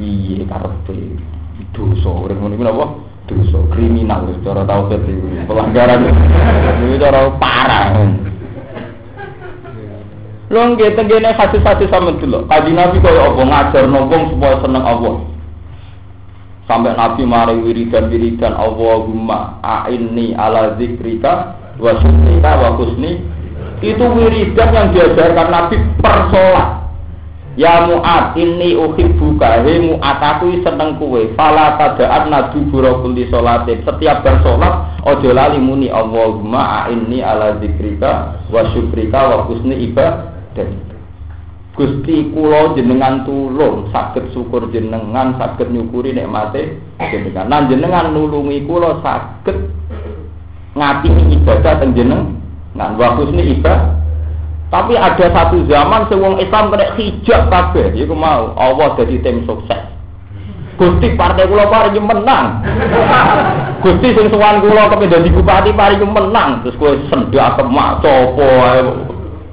[0.00, 1.20] Piye karepe?
[1.76, 2.86] Dosa, ora iku napa?
[3.30, 5.46] Dosa kriminal cara tauhid iki.
[5.46, 7.94] Pelanggaran iki cara parah.
[10.50, 12.42] Lho nggih tengene hadis-hadis sampeyan dulu.
[12.50, 15.14] Kaji Nabi kaya apa ngajar wong supaya seneng Allah.
[16.66, 23.22] Sampai Nabi mari wiridan-wiridan Allahumma a'inni ala zikrika wa syukrika wa husni
[23.82, 26.79] itu wiridan yang diajarkan Nabi per sholat
[27.58, 29.66] Ya Mu'ad ini uhibbuka.
[29.66, 33.82] Hei Mu'ad aku seneng kue Fala tada'at nadu burokuli sholatin.
[33.82, 40.70] Setiap bersolat Ojo lali muni Allahumma a'inni ala zikrika Wa syukrika wa husni ibadah.
[41.74, 47.48] Gusti kulo jenengan tulung sakit syukur jenengan sakit nyukuri nikmate jenengan.
[47.48, 49.56] Nan jenengan nulungi kulo sakit
[50.76, 51.08] ngati
[51.40, 52.40] ibadah teng jeneng
[52.70, 53.99] Nah, waktu ini ibadah.
[54.70, 59.82] Tapi ada satu zaman sewong Islam kena hijab kabeh, iku mau Allah jadi tim sukses.
[60.78, 62.64] Gusti partai kula paling menang.
[63.84, 66.64] Gusti sing sowan kula kepe dadi bupati paling menang.
[66.64, 68.80] Terus kowe sendak kemak copo ae.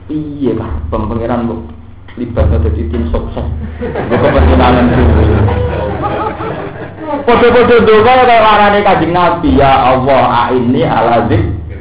[0.07, 1.59] Piye lah pangeran kok
[2.15, 3.43] libat dadi tim sukses.
[3.83, 4.87] Kok kepentingan
[7.27, 11.27] Podo-podo doa kaya larane Kanjeng Nabi ya Allah ini ala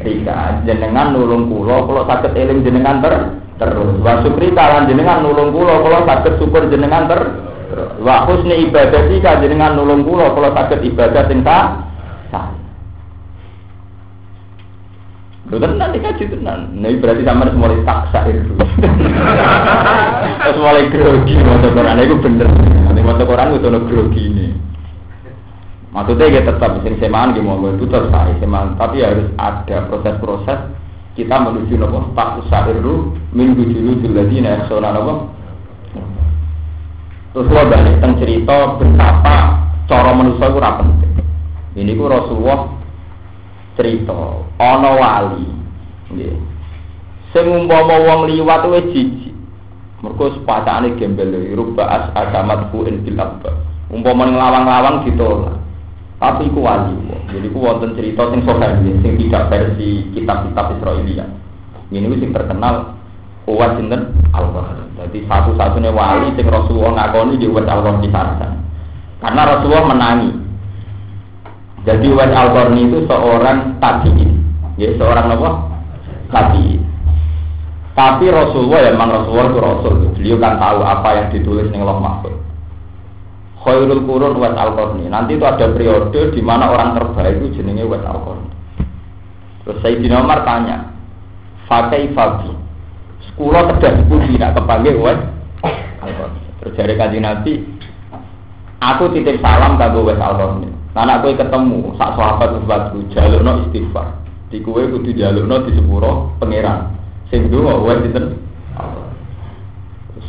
[0.07, 3.15] Rika jenengan nulung kulo kalau sakit eling jenengan ter
[3.59, 7.35] terus wa syukrika lan jenengan nulung kulo kalau sakit syukur jenengan ter
[7.67, 11.83] terus wa husni ibadatika jenengan nulung kulo kalau sakit ibadah sing sah
[15.47, 16.75] Lho tenan iki kaji tenan.
[16.75, 18.51] Nah berarti sampean mulai taksa itu.
[18.59, 22.51] Terus mulai grogi maca Quran itu bener.
[22.91, 24.47] Nek maca Quran itu grogi ini.
[25.97, 30.77] Maksudnya ya tetap sing semaan di mau itu terus semaan, tapi harus ada proses-proses
[31.17, 35.33] kita menuju nopo tak usah itu minggu dulu jadi nih sona nopo.
[37.33, 39.37] Terus lo balik tentang cerita betapa
[39.89, 41.13] cara manusia itu penting.
[41.81, 42.61] Ini ku Rasulullah
[43.81, 45.49] cerita ono wali,
[46.13, 46.37] nggih.
[47.33, 49.33] Sing umpama wong liwat wis jijik.
[50.05, 53.57] Mergo sepatane gembel ruba as agamat ku in bil abba.
[53.89, 55.66] Umpama nglawang-lawang ditolak.
[56.17, 56.97] Tapi iku wali.
[57.29, 61.29] Jadi ku wonten cerita sing sahih sing tidak versi kitab-kitab Israelia.
[61.93, 62.97] Ini sing terkenal
[63.47, 64.89] Uwat sinten Allah.
[64.97, 68.49] Jadi satu-satunya wali sing Rasulullah ngakoni di di sana.
[69.21, 70.31] Karena Rasulullah menangi.
[71.85, 74.31] Jadi Uwat al itu seorang tabiin,
[74.81, 75.51] ya seorang apa?
[76.33, 76.81] Tabiin.
[77.93, 79.95] Tapi Rasulullah ya memang Rasulullah itu Rasul.
[80.17, 82.46] Beliau kan tahu apa yang ditulis ning Allah Mahfud
[83.67, 84.71] khairul kurun al
[85.11, 88.23] Nanti itu ada periode di mana orang terbaik itu jenenge wet al
[89.67, 90.95] Terus Sayyidina Umar tanya,
[91.67, 92.55] Fakai Fabi,
[93.27, 95.19] sekolah terjadi putih tidak kepanggil wet
[95.99, 96.11] al
[96.63, 97.53] Terus dari kaji Nabi,
[98.79, 100.39] aku titip salam kagak wet al
[100.95, 103.03] Karena aku ketemu sak sahabat sebatu
[103.43, 104.07] no istighfar.
[104.49, 105.13] Di kue kudu
[105.43, 106.95] no di sepuro pangeran.
[107.29, 108.47] Sing dungo wet sinten?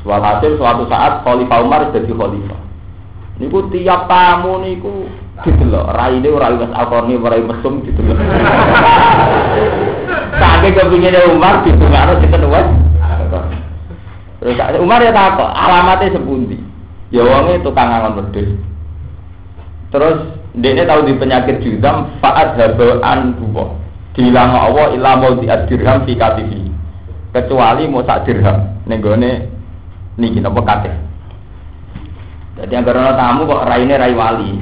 [0.08, 2.67] Walhasil suatu saat Khalifah Umar jadi khalifah.
[3.38, 5.06] Niku tiap tamu niku
[5.46, 8.18] didelok, raine ora wis alkorni ora mesum didelok.
[10.42, 12.68] Saking kepingine Umar ditungakno sinten wes.
[14.38, 16.62] Terus Umar ya takok, alamatnya sepundi?
[17.10, 18.54] Ya wonge tukang angon wedhus.
[19.90, 20.18] Terus
[20.58, 23.74] dia tahu di penyakit judam faat habaan buwa.
[24.18, 26.74] Dihilang Allah ilah mau diadirham fi katifi.
[27.34, 28.82] Kecuali mau sak dirham.
[28.90, 29.46] Nenggone
[30.18, 30.94] niki napa katif.
[32.58, 34.58] Jadi yang karena tamu kok raine rai wali.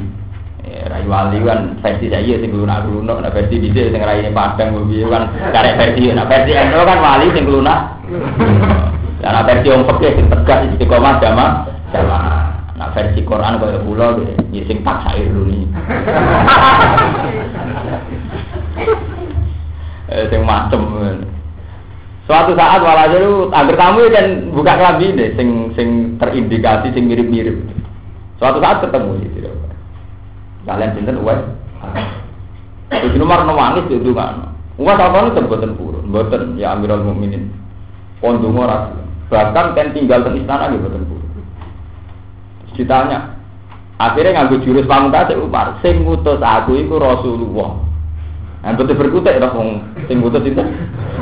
[0.68, 4.76] Eh, rai wali kan versi saya sing lunak lunak, nah versi sini rai ini padang
[4.76, 7.80] mobil kan karek versi, nah versi yang kan wali sing lunak.
[9.24, 12.44] Nah versi yang pakai sing tegas istiqomah jamaah jamaah.
[12.76, 15.64] Nah versi Quran kaya pulau deh, ya sing paksa itu nih.
[20.12, 20.82] eh sing macem.
[22.26, 27.75] Suatu saat walhasil itu agar kamu kan buka kelambi deh, sing sing terindikasi sing mirip-mirip.
[28.38, 29.52] Suatu saat ketemu di situ.
[30.66, 31.40] Kalian pinter uas.
[32.92, 34.52] Jadi nomor nangis itu kan.
[34.76, 37.48] Uas apa itu buatan purun, buatan ya Amirul Mukminin.
[38.20, 38.92] Pondong orang.
[39.32, 41.08] Bahkan kan tinggal di istana di buatan.
[42.76, 43.40] Ditanya,
[43.96, 47.80] akhirnya ngambil jurus pamungkas Umar, sing ngutus aku itu Rasulullah.
[48.66, 49.70] Nah, betul berkutik dong wong
[50.12, 50.60] sing putus itu.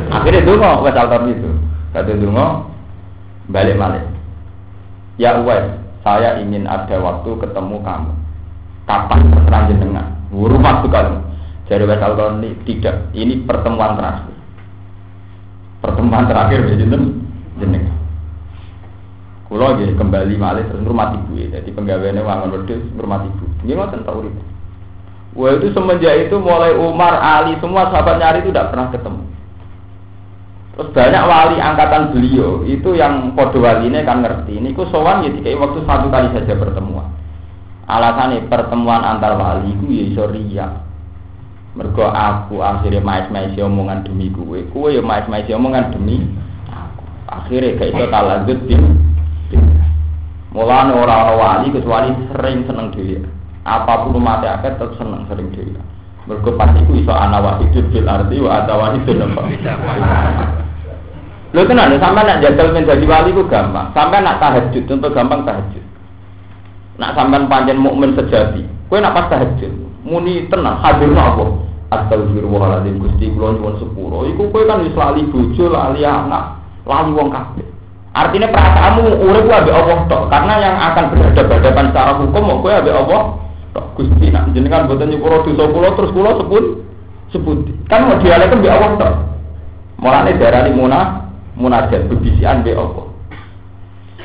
[0.10, 1.46] Akhirnya donga wes altar itu.
[1.94, 2.66] Satu donga
[3.52, 4.02] balik balik.
[5.22, 5.68] Ya Uwais,
[6.04, 8.12] saya ingin ada waktu ketemu kamu.
[8.84, 10.08] Kapan terserah jenengan?
[10.30, 11.24] Tuh kalau.
[11.72, 12.96] Jadi Wes ini tidak.
[13.16, 14.36] Ini pertemuan terakhir.
[15.80, 17.96] Pertemuan terakhir ya jenengan.
[19.48, 21.62] Kulo jadi kembali malih terus rumah ibu ya.
[21.62, 23.46] Jadi penggaweannya wangun wedhus rumah ibu.
[23.64, 24.42] Ini mau tahu itu.
[25.34, 29.33] Wah itu semenjak itu mulai Umar, Ali, semua sahabat nyari itu tidak pernah ketemu.
[30.74, 34.58] Terus banyak wali angkatan beliau itu yang kode wali ini kan ngerti.
[34.58, 37.14] Ini ku sowan ya kayak waktu satu kali saja pertemuan.
[37.86, 40.68] Alasannya pertemuan antar wali itu ya iso riya.
[41.78, 46.22] Mergo aku akhirnya mais-mais omongan demi gue, gue ya mais-mais omongan demi
[46.70, 47.06] aku.
[47.30, 48.76] Akhirnya kayak itu talazut di
[50.54, 53.26] Mulane orang-orang wali kecuali sering seneng dia
[53.64, 55.72] apa pun mati akeh tetap seneng sering dewi
[56.28, 59.42] mergo pas iku iso ana wahidun fil ardi wa ada wahidun apa
[61.54, 63.94] Lho tenan sampai nak jadal menjadi wali ku gampang.
[63.94, 65.86] Sampai nak tahajud contoh gampang tahajud.
[66.98, 68.66] Nak sampean pancen mukmin sejati.
[68.90, 69.70] Kowe nak pas tahajud
[70.02, 71.46] muni tenang hadirna apa?
[71.94, 74.26] Astagfirullahaladzim Gusti kula nyuwun sepuro.
[74.26, 76.58] Iku kowe kan wis lali bojo, lali anak,
[76.90, 77.68] lali wong kabeh.
[78.14, 80.24] Artinya perasaanmu urip ku ambek Allah tok.
[80.34, 83.22] Karena yang akan berhadapan secara hukum mau kowe ambek Allah
[83.74, 86.66] Tok Gusti nak jenengan boten nyepuro dosa kula terus kula sebut
[87.34, 87.58] sebut.
[87.90, 89.14] Kan mau dialek mbek Allah tok.
[89.98, 91.23] Mulane darani munah
[91.58, 93.06] munajat bebisian mbek Allah.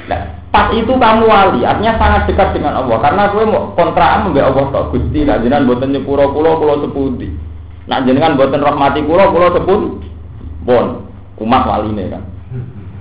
[0.09, 4.47] Nah, pas itu kamu wali, artinya sangat dekat dengan Allah karena kowe mau kontrakan mbek
[4.49, 7.29] Allah tok Gusti nak jenengan boten nyepuro kula kula sepundi.
[7.89, 9.81] Nak jenengan boten rahmati kula kula sebut
[10.65, 11.09] bon
[11.41, 12.23] umat waline kan.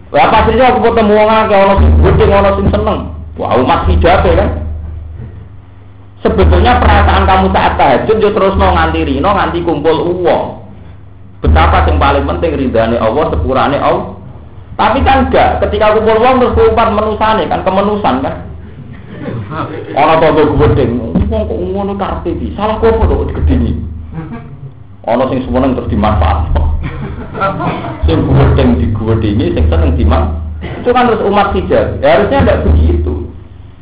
[0.08, 3.00] Lah pasirnya aku ketemu wong akeh ana sing gede ana sing seneng.
[3.36, 4.50] Wah umat hijabe kan.
[6.24, 10.44] Sebetulnya perasaan kamu saat tahajud yo terus mau nganti rino nganti kumpul uang.
[11.44, 14.17] Betapa yang paling penting ridhani Allah sepurane Allah.
[14.78, 18.36] Tapi kan enggak, ketika kumpul uang terus kumpul menusane kan kemenusan kan.
[19.98, 22.54] Ana tonggo gedeng, wong kok ngono karepe iki.
[22.54, 23.74] Salah kok kok gedeni.
[25.10, 26.54] Ana sing semeneng terus dimanfaat.
[28.06, 30.46] sing gedeng digedeni sing seneng dimanfaat.
[30.86, 31.98] Itu kan terus umat hijab.
[32.02, 33.28] Ya, harusnya tidak begitu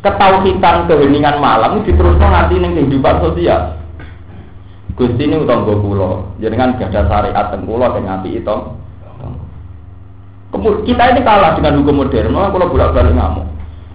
[0.05, 3.81] ketauhidan keheningan malam diteruskan nanti ning kehidupan sosial.
[4.95, 8.55] Gusti ini utang gue kulo, jenengan gak ada syariat dan kulo dengan api itu.
[10.53, 13.45] Kemudian kita ini kalah dengan hukum modern, malah kalau bolak balik ngamuk.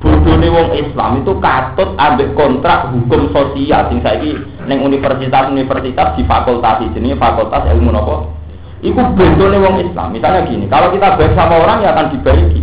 [0.01, 4.33] Bodohnya wong Islam itu katut ambek kontrak hukum sosial sing saiki
[4.65, 8.33] ning universitas-universitas di fakultas jenenge fakultas ilmu nopo.
[8.81, 10.17] Iku bodohnya wong Islam.
[10.17, 12.63] Misalnya gini, kalau kita baik sama orang ya akan dibaiki.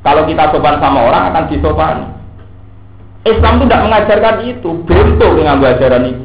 [0.00, 2.06] Kalau kita sopan sama orang akan disopani.
[3.24, 6.23] Islam itu tidak mengajarkan itu, bentuk nganggo ajaran itu.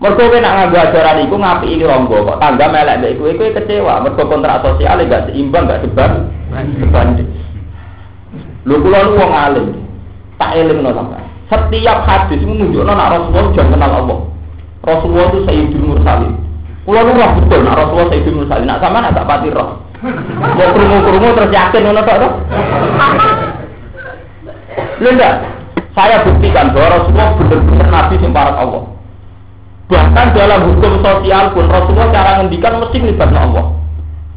[0.00, 3.48] Mergo kowe nak nganggo ajaran iku ngapi ini ronggo kok tangga melek mbek kowe kowe
[3.52, 6.10] kecewa mergo kontrak sosial enggak seimbang enggak sebab
[6.80, 7.28] sebanding.
[8.64, 9.66] Lho kula nu wong alim.
[10.40, 11.28] Tak elingno sampean.
[11.52, 14.18] Setiap hadis menunjukkan nak Rasulullah jangan kenal Allah.
[14.88, 16.32] Rasulullah itu Sayyidul Mursalin.
[16.88, 18.66] Kula nu roh betul nak Rasulullah Sayyidul Mursalin.
[18.72, 19.68] Nak sampean tak pati roh.
[20.00, 22.24] Mau krungu-krungu terus yakin ngono tok
[25.00, 25.44] Lenda,
[25.92, 28.99] saya buktikan bahwa Rasulullah benar-benar Nabi para Allah.
[29.90, 33.66] Bahkan dalam hukum sosial pun Rasulullah cara ngendikan mesti melibatkan Allah.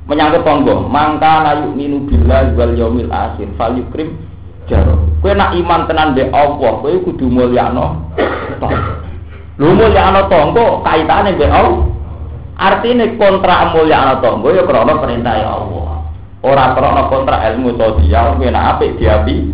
[0.10, 4.18] Menyangkut tonggo, mangka nayu minu bila wal yaumil akhir fal yukrim
[4.66, 4.98] jaro.
[5.22, 8.02] Kue nak iman tenan be Allah, kue kudu mulyano.
[9.62, 11.86] Lu mulyano tonggo kaitane be Allah.
[12.58, 15.88] Artinya kontrak mulyano tonggo ya krono perintah ya Allah.
[16.44, 19.54] Orang krono kontrak ilmu sosial, kue nak apik diapi.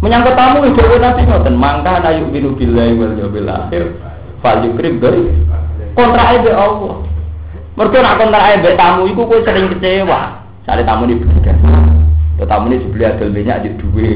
[0.00, 3.84] Menyangkut tamu itu nanti ngoten mangka na yu'minu billahi wal yawmil akhir
[4.46, 5.26] fal yukrim dari
[5.98, 7.02] kontrak be Allah.
[7.74, 10.38] Mergo nak kontrak be tamu iku kowe sering kecewa.
[10.62, 11.52] Sare tamu ini berbeda.
[12.38, 14.08] Ya tamu ini dibeli adol banyak di duwe.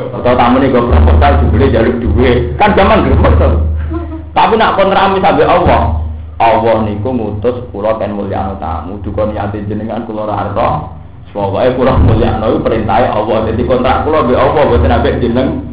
[0.00, 2.56] Atau tamu ini gue proposal dibeli jalur duwe.
[2.56, 3.04] Kan zaman
[3.36, 3.48] to.
[4.32, 6.04] Tapi nak kontrak misal Allah,
[6.36, 10.52] Allah niku ngutus kula ten mulyano tamu duka niate jenengan kula ora
[11.36, 13.44] Pokoknya kurang mulia, nabi perintah Allah.
[13.52, 15.68] Jadi kontrak pulau be Allah, buat nabi jeneng.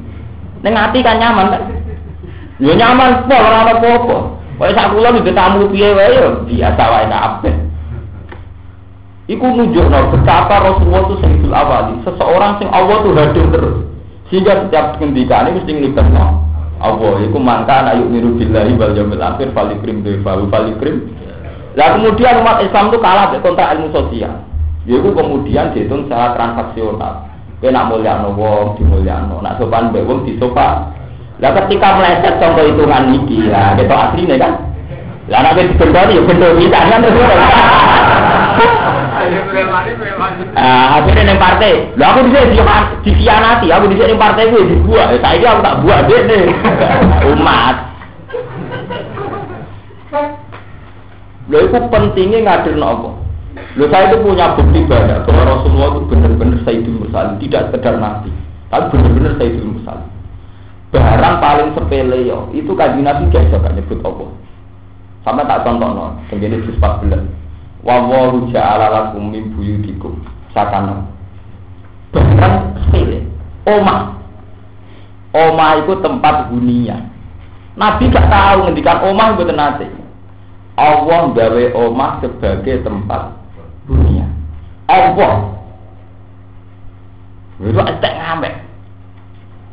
[0.60, 1.83] Neng hati kan nyaman?
[2.62, 4.18] Ya nyaman, pol orang apa apa.
[4.54, 7.52] Pokoknya saat pulau di tamu piye wae ya biasa wae nabe.
[9.26, 13.78] Iku nunjuk no, betapa Rasulullah itu sayyidul awali, seseorang sing Allah tuh hadir terus.
[14.28, 16.44] Sehingga setiap ini mesti ngelibat no.
[16.84, 21.08] Allah, iku mangka anak yuk niru billahi wal yaumil akhir falikrim dewa falikrim.
[21.74, 24.34] Lah kemudian umat Islam itu kalah dengan kontrak ilmu sosial.
[24.84, 27.24] Yaitu kemudian dihitung secara transaksional.
[27.64, 30.92] Kowe nak mulyano wong di mulyano, nak sopan mbek wong di sopan.
[31.44, 34.54] Lah ketika meleset contoh hitungan iki, ya kita aslinya kan.
[35.28, 37.28] Lah nek dibendoni ya bendo bisa kan terus.
[40.56, 42.60] Ah, akhirnya neng partai, lo aku bisa di
[43.04, 46.44] dikianati, aku bisa neng partai gue dibuat, saya ini aku tak buat deh nih,
[47.36, 47.76] umat.
[51.52, 53.20] Lo itu pentingnya ngadir nopo.
[53.76, 58.32] Lo saya itu punya bukti banyak bahwa Rasulullah itu benar-benar Sayyidul Mursalin, tidak sekedar nabi,
[58.72, 60.13] tapi benar-benar Sayyidul Mursalin.
[60.94, 64.26] Barang paling sepele yo, itu kaji nabi gak bisa nyebut apa.
[65.26, 67.18] Sampai tak contoh no, begini juz 14.
[67.82, 70.22] Wa wahu ja'ala lakum min buyutikum
[70.54, 71.10] sakana.
[72.14, 72.54] Bahkan
[72.86, 73.26] sepele.
[73.66, 74.22] Oma.
[75.34, 77.10] Oma itu tempat hunian.
[77.74, 79.88] Nabi gak tahu ngendikan omah itu nate.
[80.78, 83.34] Allah gawe omah sebagai tempat
[83.90, 84.30] hunian.
[84.86, 85.58] Allah.
[87.58, 88.54] Itu estek ngamek.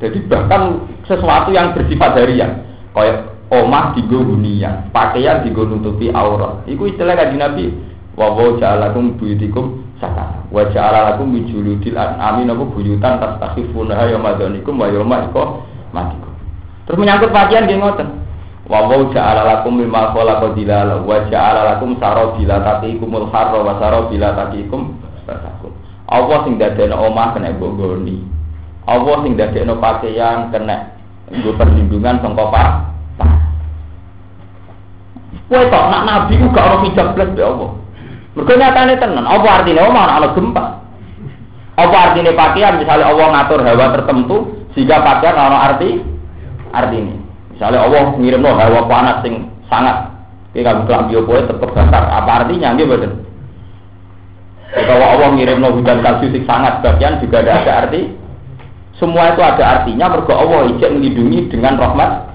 [0.01, 0.81] Jadi bahkan
[1.11, 2.63] sesuatu yang bersifat harian,
[2.95, 6.63] kayak omah digo hunian, pakaian digo nutupi aurat.
[6.71, 7.65] Iku istilah kaji Nabi
[8.15, 14.79] wa wa ja'alakum buyutikum sakana wa ja'alakum min juludil an'ami napa buyutan tastakhifunaha yauma dzanikum
[14.79, 15.27] wa yauma
[15.91, 16.31] matikum.
[16.87, 18.09] Terus menyangkut pakaian nggih ngoten.
[18.71, 24.95] Wa wa ja'alakum mimma khalaqa dilala wa ja'alakum sarabila taqikumul harra wa sarabila taqikum
[25.27, 25.73] tasakum
[26.11, 28.27] Allah sing dadekno omah kena bonggoni
[28.91, 30.99] Allah sing dadekno pakaian kena
[31.31, 32.71] nggo perlindungan sangka pak
[35.51, 37.75] Kowe tok nak nabi ku gak ono hijab blas be Allah.
[38.39, 39.27] Mereka nyatanya tenan.
[39.27, 40.65] Apa artinya omah ana gempa?
[41.75, 44.37] Apa artinya pakaian misalnya Allah ngatur hawa tertentu
[44.79, 45.99] sehingga pakaian ana arti
[46.71, 47.19] artinya.
[47.51, 50.11] Misalnya Allah ngirim hawa panas sing sangat
[50.51, 52.11] Oke, kalau kelambi opo tetap bakar.
[52.11, 52.75] Apa artinya?
[52.75, 53.13] Nggih mboten.
[54.71, 58.19] Kalau Allah ngirim hujan salju sing sangat bagian juga ada arti.
[58.99, 60.11] Semua itu ada artinya.
[60.11, 62.31] Mergo Allah ijek melindungi dengan rahmat.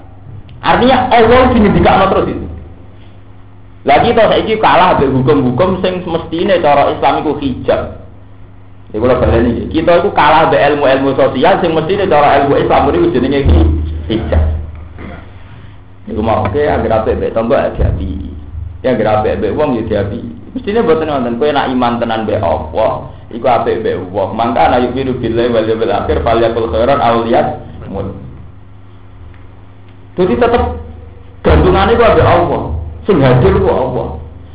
[0.62, 2.46] Artinya Allah dingendikakno terus itu.
[3.86, 8.02] Lagi toh saiki kalah be hukum-hukum sing semestine cara Islam iku hijab.
[8.90, 9.70] Iku lho baleni.
[9.70, 13.40] Kita iku kalah be ilmu-ilmu sosial sing mestine cara ilmu Islam iku jenenge
[14.10, 14.42] hijab.
[16.10, 18.34] Iku mau oke agar apa be tambah hati
[18.82, 20.18] Ya agar apa be wong ya diapi.
[20.58, 24.34] Mestine boten wonten nak iman tenan be Allah, iku apik be wong.
[24.36, 28.08] Mangka ana yu'minu billahi wal yawmil akhir falyakul khairan aw liyasmut.
[30.16, 30.64] Jadi tetap
[31.44, 32.62] gantungannya itu ada Allah.
[33.04, 34.08] Sing hadir ku Allah.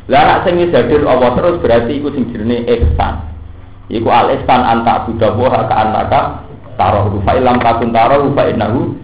[0.09, 3.15] Lah nek sing hadir Allah terus berarti iku sing jenenge ihsan.
[3.91, 6.21] Iku al ihsan anta budawa ka anaka
[6.79, 8.97] taruh fa ilam takun taruh fa innahu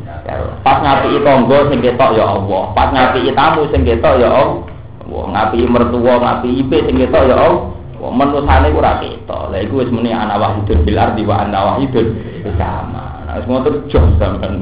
[0.60, 4.60] Pas ngapi tangga sing ketok ya Allah, pas ngapi tamu sing ketok ya Allah.
[5.08, 7.77] Ngapi mertua, ngapi ipe sing ketok ya Allah.
[7.98, 9.50] Wah, menusane ora ketok.
[9.50, 12.08] Lah iku wis muni ana wahidun bil ardi wa ana wahidun
[12.58, 13.26] sama.
[13.26, 14.62] Nah, semua terjun sampean.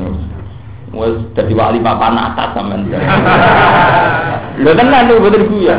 [0.96, 2.88] Wes dadi wali papan atas sampean.
[4.64, 5.76] Lho tenan lho bener guya.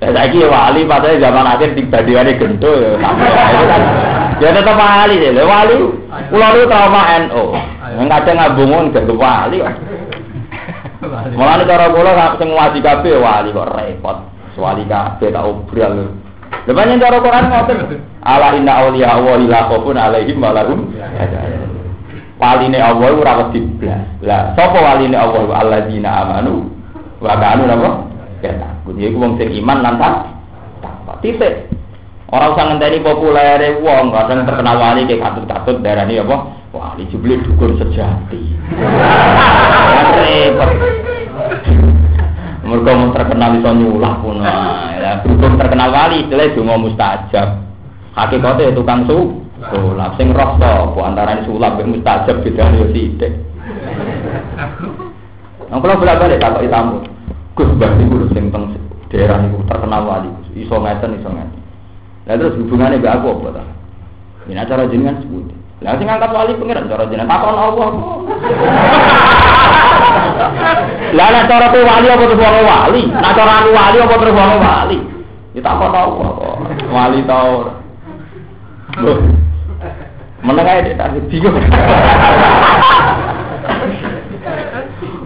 [0.00, 2.96] Ya saiki wali padahal zaman akhir dibandingane gento ya.
[4.40, 5.76] Ya tetep wali deh, wali.
[6.32, 7.54] Kula lu trauma NO.
[8.08, 9.60] Kadang ngabungun gak wali.
[11.36, 14.18] Mulane cara kula sing ngaji kabeh wali kok repot.
[14.58, 16.14] Wali kabeh tak obral.
[16.66, 17.78] Pancen cara Quran ngoten.
[18.20, 20.90] Ala inna auliya wa la khaufun alaihim wa lahum
[22.40, 24.00] waline Allah ora wedi blas.
[24.24, 26.72] Lah sapa waline Allah alladzina amanu
[27.20, 27.90] wa kanu napa?
[28.40, 28.96] Ya takut.
[28.96, 30.14] Iku wong sing iman lan tak
[31.20, 31.68] titik.
[32.30, 36.36] Ora usah ngenteni populere wong, kadang terkenal wali kayak katut-katut darani apa?
[36.70, 38.54] Wali jebule dukun sejati.
[40.14, 40.70] Repot.
[42.70, 44.38] Mereka mau terkenal iso nyulah pun.
[44.46, 47.48] Ya, berhubung terkenal wali, itu donga mustajab.
[48.14, 53.32] Hakikatnya tukang su, sulap sing roh sapa antarané sulap ben mustajab bedane yo sithik
[55.70, 56.98] Nang kula bolak-balik takoki tamu.
[57.54, 58.50] Gus Mbah niku sing
[59.06, 60.30] daerah niku terkenal wali.
[60.58, 61.62] Iso ngeten iso ngeten.
[62.26, 63.64] Lah terus hubungannya mbak aku apa ta?
[64.50, 65.46] Ini acara jenengan sebut.
[65.86, 67.90] Lah sing ngangkat wali pengiran cara jenengan takon Allah.
[71.10, 73.02] Lah nek cara ku wali apa terus wong wali?
[73.10, 74.98] Nek cara aku wali apa terus wong wali?
[75.50, 76.56] Ya Allah kok.
[76.94, 77.66] Wali tau.
[80.40, 81.58] Meneng deh, tak bingung.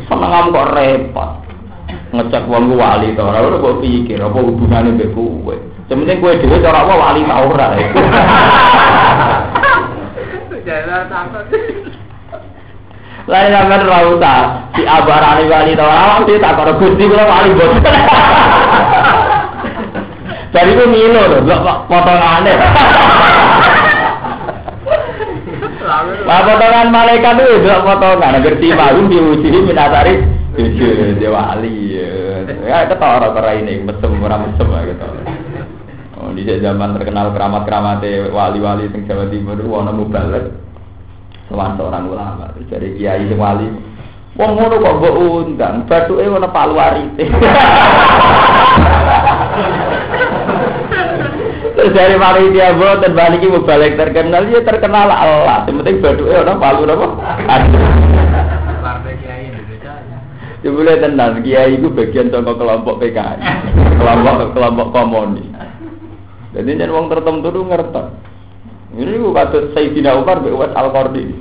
[0.09, 1.31] Seneng kok repot.
[2.15, 5.55] Ngecek wong wali ora ora kok pikir apa hubungane mbek kowe.
[5.91, 7.67] Sementing kowe dhewe cara apa wali ta ora.
[10.65, 11.45] Jalan takut.
[13.25, 17.57] Lain sampean ora usah si abarane wali ta ora dia tak karo Gusti kula wali
[17.57, 17.73] bos.
[20.55, 21.57] Jadi ku ngilo lho,
[21.89, 22.53] potongane.
[26.29, 30.15] Lah potongan malaikat itu itu potongan agar timarum diuji minatari
[30.55, 32.87] Jujur, dia wali ya.
[32.87, 35.23] ketara kera ini, mesem, ora mesem ya ketara.
[36.15, 40.64] Oh, di zaman terkenal keramat-keramat wali-wali sing Jawa Timur itu ana mubalek.
[41.49, 43.69] Sowan seorang ulama, dari kiai wali.
[44.35, 45.15] Wong ngono kok mbok
[45.47, 47.25] undang, bathuke ana palu arite.
[51.75, 52.19] Terus dari
[52.51, 55.63] dia boten balik iki balik terkenal ya terkenal Allah.
[55.71, 57.07] Yang penting baduke ana palu napa?
[60.65, 63.37] Ya boleh tenang, kiai itu bagian contoh kelompok PKI,
[64.01, 65.45] kelompok kelompok komunis.
[66.57, 68.05] Jadi jangan uang tertentu tuh ngerti.
[68.95, 71.35] Ini gue kata Sayyidina Umar be Uwais Al Qarni.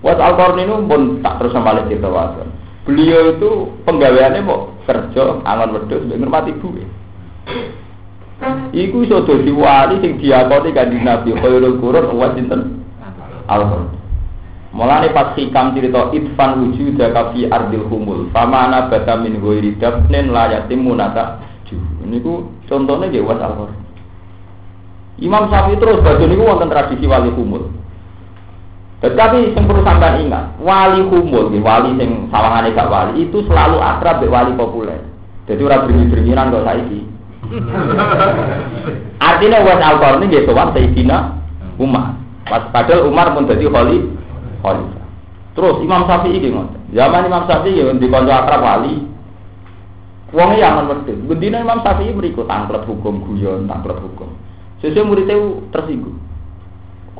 [0.00, 2.48] Uwais Al Qarni itu pun tak terus sama cerita wasan.
[2.88, 3.50] Beliau itu
[3.86, 6.68] penggaweannya mau kerja angon wedhus mbek ngurmati ibu.
[8.74, 12.82] Iku iso dadi wali sing diakoni kanjeng Nabi khairul qurun wa sinten
[13.46, 14.02] Al-Qur'an.
[14.72, 20.32] Mulane pas hikam cerita itfan wujudaka fi ardil humul fama ana bata min ghairi dafnin
[20.32, 21.44] la yatimu nata
[22.08, 23.56] niku contohnya nggih was al
[25.22, 27.70] Imam Syafi'i terus badhe niku wonten tradisi wali humul.
[29.02, 34.18] Tetapi yang perlu sampai ingat, wali humul, wali sing sawangane gak wali itu selalu akrab
[34.18, 34.98] be wali populer.
[35.46, 37.00] Jadi orang beringin-beringinan kok saiki.
[39.30, 41.18] Artinya was al-Qarni nggih sowan Sayyidina
[41.82, 42.14] Umar.
[42.46, 44.06] Pas padahal Umar pun dadi khali
[44.62, 45.06] khalifah.
[45.58, 46.80] Terus Imam Syafi'i iki ngoten.
[46.94, 48.94] Zaman Imam Syafi'i ya di kanca akrab wali.
[50.32, 51.18] Wong yang wedhus.
[51.26, 54.30] Bendina Imam Syafi'i mriku tangklet hukum guyon, tangklet hukum.
[54.82, 55.38] Sesuk muridnya
[55.70, 56.18] tersinggung.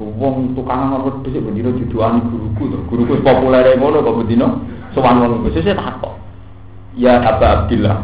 [0.02, 2.78] Wong tukang aman wedhus bendina diduani guruku to.
[2.90, 4.50] Guruku populer ngono kok bendina
[4.98, 6.18] sowan wong sesuk takok.
[6.98, 8.02] Ya Aba Abdillah,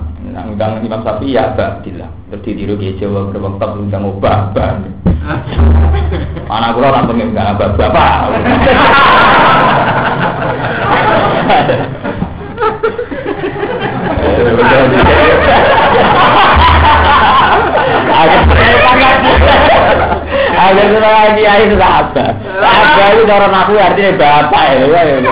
[0.49, 2.07] undang Imam Syafi'i ya Aba Abdillah.
[2.31, 4.55] Terus ditiru ke Jawa berbang tak undang obah
[6.49, 8.31] Anak kula ora pengen enggak Aba Bapak.
[22.59, 24.85] Abah itu aku artinya bapak ya,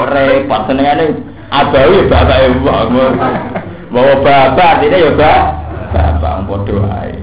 [0.07, 1.05] repot senengane
[1.51, 2.87] abah itu bapak ya, mau
[3.91, 5.43] mau bapak artinya ya bapak,
[5.91, 7.19] bapak mau doa ya.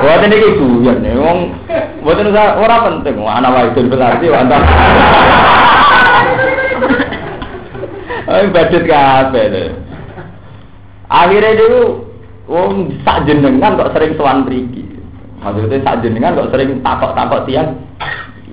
[0.00, 1.38] Waktu ini itu ya, wong.
[2.02, 4.62] waktu itu orang penting, anak itu berarti mantap.
[8.30, 9.89] Ayo budget kabeh.
[11.10, 12.06] Akhirnya dulu,
[12.46, 14.86] wong sak jenengan kok sering sowan mriki.
[15.42, 17.68] Maksudnya sak jenengan kok sering takok-takok tiang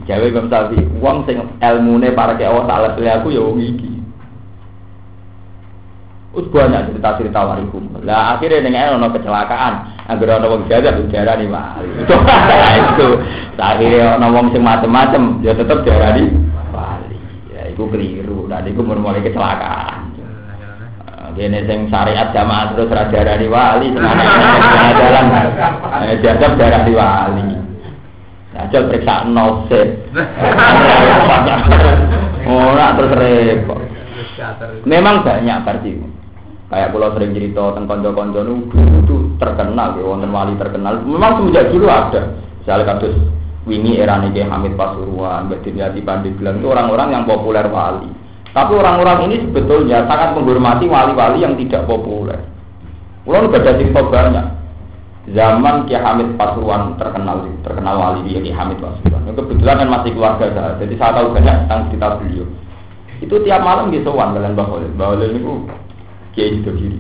[0.08, 3.92] Jawa Imam Syafi'i, wong sing ilmune para ke Allah Taala aku ya wong iki.
[6.32, 7.92] Us banyak cerita-cerita warikum.
[8.08, 9.74] Lah akhirnya dengan ono kecelakaan,
[10.08, 11.90] agar ono wong jaga bicara nih wali.
[12.08, 13.08] Itu
[13.60, 16.32] akhirnya ono wong sing macem-macem, ya tetep diarani
[16.72, 17.18] wali.
[17.52, 18.48] Ya itu keliru.
[18.48, 20.17] Dan itu mulai kecelakaan.
[21.38, 24.26] Gini sing syariat jamaah terus raja dari wali, semuanya
[24.98, 25.26] jalan,
[26.26, 27.46] jadab darah di wali.
[28.58, 30.10] Ajal periksa noset.
[32.50, 33.82] Ora terus repot.
[34.90, 35.92] Memang banyak berarti.
[36.68, 41.00] Kayak pulau sering cerita tentang konco-konco itu terkenal, ya, wonten wali terkenal.
[41.00, 42.34] Memang semenjak dulu ada.
[42.60, 43.16] Misalnya kasus
[43.64, 48.12] wingi era Hamid Pasuruan, Mbak Dinyati Pandeglang itu orang-orang yang populer wali.
[48.58, 52.42] Tapi orang-orang ini sebetulnya sangat menghormati wali-wali yang tidak populer.
[53.30, 54.46] Udah ada cerita banyak
[55.30, 59.30] zaman Ki Hamid Pasuruan terkenal terkenal wali dia Ki Hamid Pasuruan.
[59.30, 62.46] Kebetulan kan masih keluarga saya, jadi saya tahu banyak tentang cerita beliau.
[63.22, 65.54] Itu tiap malam di sowan kalian bahwa bahwa itu
[66.34, 67.00] Kiai itu kiri.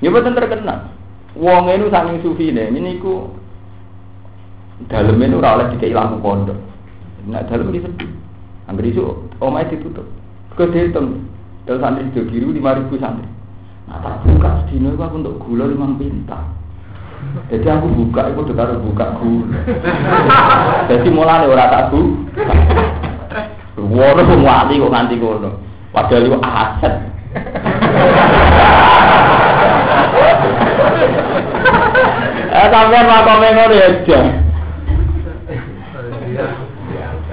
[0.00, 0.88] Ini betul terkenal.
[1.36, 3.28] Wong ini saking sufi nih, ini ku
[4.88, 6.56] dalam ora oleh dikai lampu pondok.
[7.28, 7.92] Nah dalam ini.
[8.72, 9.04] Angger itu
[9.42, 10.21] omai ditutup.
[10.56, 11.24] Kau dihitung.
[11.64, 13.24] Dalam santri itu lima ribu santri.
[13.86, 16.42] Nah tak buka sedino aku untuk gula lima pintar.
[17.48, 19.58] Jadi aku buka, aku udah taruh buka gula.
[20.90, 22.00] Jadi mulai orang tak bu.
[23.78, 25.50] Wono pun wali kok nganti kono.
[25.94, 26.94] Padahal itu aset.
[32.52, 34.26] Eh sampean makome ngono ya jam.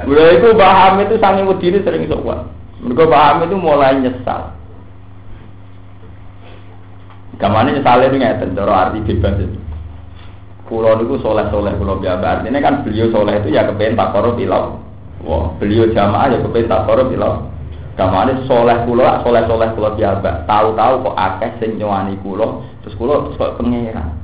[0.08, 2.48] Udah itu paham itu sangi wedine sering sowan.
[2.80, 4.56] Mereka paham itu mulai nyesal.
[7.40, 9.60] Kamane nyesale ini ngeten cara arti bebas itu.
[10.68, 12.44] Pulau niku soleh soleh pulau biasa.
[12.44, 14.80] Artinya kan beliau soleh itu ya kepengen tak korup ilau.
[15.26, 17.48] Wah, beliau jamaah ya kepengen tak korup ilau.
[18.00, 20.48] Kamane soleh pulau, soleh soleh pulau biasa.
[20.48, 21.52] Tahu-tahu kok akeh
[22.24, 24.20] pulau, terus pulau terus kok pangeran.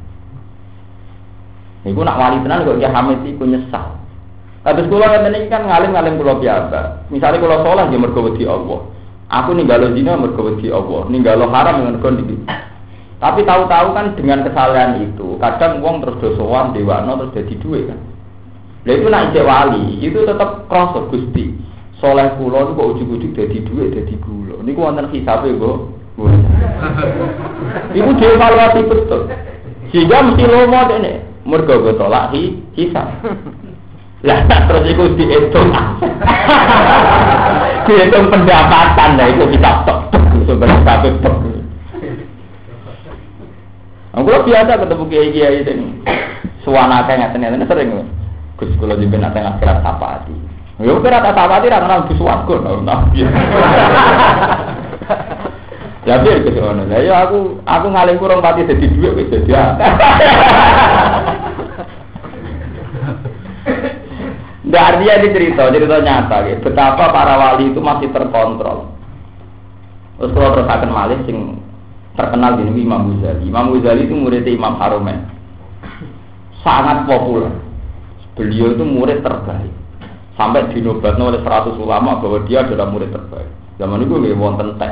[1.86, 4.05] Iku nak wali tenan kok Ki Hamid iku nyesal.
[4.66, 7.05] Kados kula ngeten iki kan ngalim-ngalim kula biasa.
[7.13, 8.82] Misale kula salat ya mergo wedi Allah.
[9.30, 12.34] Aku ninggalo zina mergo wedi Allah, ninggalo haram mergo niki.
[13.22, 17.99] Tapi tahu-tahu kan dengan kesalahan itu, kadang wong terus dosowan dewano terus jadi duwe kan.
[18.89, 21.53] Lah itu nak wali, itu tetap krasa Gusti.
[22.01, 24.66] Soleh kula kok ujug-ujug dadi duwe dadi gula.
[24.66, 25.78] Niku wonten hisabe, Mbok.
[27.93, 29.30] Ibu dievaluasi betul.
[29.93, 31.22] Sehingga mesti lomo dene.
[31.45, 33.13] Mergo go tolak hi hisab.
[34.26, 35.70] Lah terus iku dihitung.
[37.86, 40.10] dihitung pendapatan lah itu bisa tok
[40.50, 41.38] sebenarnya kabeh tok.
[44.16, 46.02] Aku biasa ketemu kiai kiai ini.
[46.66, 47.90] Suwana kayak ngaten ngaten sering.
[48.58, 50.34] Gus kula di benak tengah akhirat sapati.
[50.82, 52.56] Yo kira tak sapati ra kenal Gus Wargo.
[56.06, 56.86] Ya biar ke sana.
[57.02, 59.58] Ya aku aku ngalim kurang pati jadi duit wis dadi.
[64.76, 66.68] Nggak artinya di cerita, cerita nyata gitu.
[66.68, 68.92] Betapa para wali itu masih terkontrol.
[70.20, 71.64] Terus kalau terus akan malih sing
[72.20, 73.48] terkenal di Imam Ghazali.
[73.48, 75.32] Imam Ghazali itu murid Imam Haromen.
[76.60, 77.56] Sangat populer.
[78.36, 79.72] Beliau itu murid terbaik.
[80.36, 83.48] Sampai dinobatkan oleh 100 ulama bahwa dia adalah murid terbaik.
[83.80, 84.92] Zaman itu nggak wonten tes.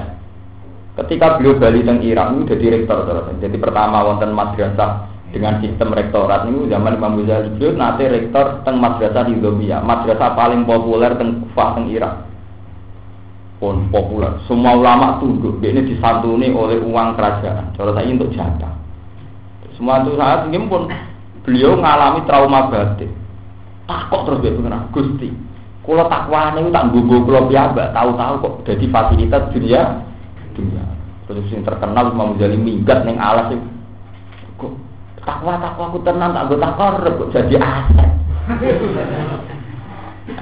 [0.95, 3.03] Ketika beliau balik teng Irak itu jadi rektor.
[3.35, 8.77] Jadi pertama wonten madrasah dengan sistem rektorat ini zaman Imam Ghazali beliau nanti rektor teng
[8.77, 12.29] madrasah di Zobia, madrasah paling populer teng Kufah teng Irak.
[13.57, 14.37] Pun populer.
[14.45, 15.57] Semua ulama tunduk.
[15.63, 17.73] Ini disantuni oleh uang kerajaan.
[17.73, 18.75] Kalau saya untuk jatah.
[19.73, 20.85] Semua itu saat ini pun
[21.41, 23.09] beliau mengalami trauma batin.
[23.89, 25.29] Takut terus dia pengen Gusti.
[25.83, 29.81] Kalau takwa ini tak gugu kalau biasa, tahu-tahu kok jadi fasilitas dunia
[30.53, 30.85] dunia.
[31.25, 33.72] Terus yang terkenal Imam Ghazali minggat neng alas itu.
[35.23, 38.11] Kok takwa takwa aku tenang tak gue kok jadi aset.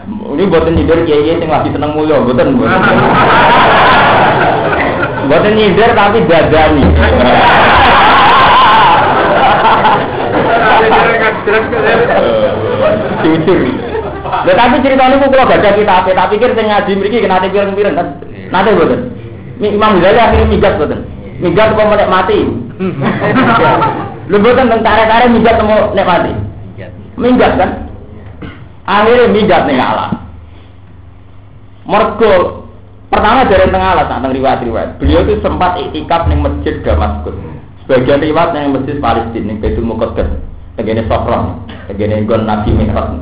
[0.10, 2.82] Ini buatan nyindir kiai yang lagi seneng mulia, buatan buatan.
[5.30, 6.82] Buatan nyindir tapi dadani.
[13.22, 13.60] Jujur.
[14.50, 18.08] Tapi ceritanya aku kalau gak ada kita, tapi pikir saya ngaji mereka kena pirang-pirang kan.
[18.50, 19.02] Nanti buatan.
[19.62, 21.06] Imam Ghazali akhirnya migat betul.
[21.38, 22.50] Migat apa mau mati?
[24.32, 26.32] Lu betul tentang tarik-tarik migat mau nek mati?
[27.20, 27.92] Migat kan?
[28.88, 30.24] Akhirnya migat nih Allah.
[31.84, 32.64] Mergo
[33.12, 35.04] pertama dari tengah alas tentang riwayat-riwayat.
[35.04, 37.36] Beliau itu sempat itikaf nih masjid Damaskus.
[37.84, 40.32] Sebagian riwayat yang masjid Palestina nih Baitul Muqaddas.
[40.80, 43.20] Tegene Sofron, tegene Gon Nabi Mihrab.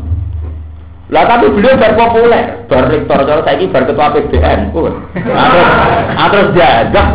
[1.09, 4.93] Lah tapi beliau bar populer, bar rektor cara saiki bar ketua PBN pun.
[5.17, 7.07] Terus terus jajak.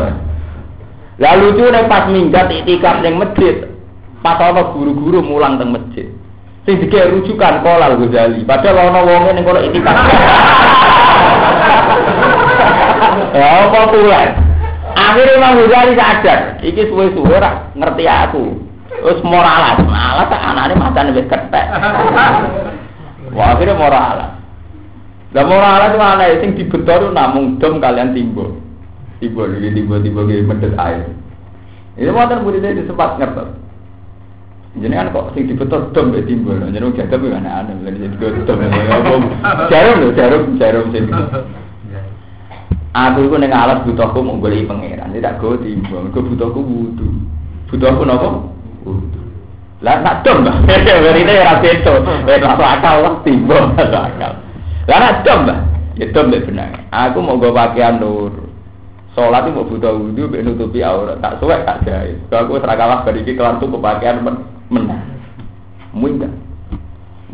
[1.23, 3.71] Lah lucu nek pas minggat itikaf ning masjid,
[4.25, 6.09] pas ana guru-guru mulang teng masjid.
[6.65, 9.97] Sing dike rujukan kolal Ghazali, padahal ana wonge ning kono itikaf.
[13.37, 14.33] Ya populer.
[14.97, 18.57] Akhirnya Imam Ghazali sadar, iki suwe-suwe ra ngerti aku.
[18.89, 21.67] Terus moralas, malah tak anane matane wis ketek.
[23.37, 24.41] Wah akhirnya moral.
[25.35, 28.57] Lah moral itu mana sing dibetor namung dom kalian timbul.
[29.21, 31.13] Timbul iki timbul timbul iki mendet air.
[32.01, 33.64] Ini wonten murid saya sempat ngerti.
[34.75, 36.59] Jadi kan kok sing dibetor dom ya timbul.
[36.59, 38.59] Jadi udah tapi kan aneh lagi jadi dom.
[39.71, 41.07] Jarum lho, jarum, jarum sing.
[42.95, 46.11] Aku itu neng alat butuhku mau golek pangeran, tidak gue timbul.
[46.11, 47.07] Gue butuhku wudhu.
[47.71, 48.51] Butuhku nopo?
[48.83, 49.23] Wudhu.
[49.79, 51.95] Lah nak dom, berarti ya beto.
[52.03, 54.33] Masuk akal lah masuk akal.
[54.91, 55.41] Lah nak dom,
[55.99, 56.83] ya dom benar.
[56.91, 58.51] Aku mau gue pakaian nur.
[59.15, 61.23] Sholat itu mau butuh wudhu, nutupi aurat.
[61.23, 62.19] Tak suwek tak jahit.
[62.27, 65.03] Kalau aku serakalah ini kelar tuh pakaian men menang.
[65.95, 66.33] Muinggat.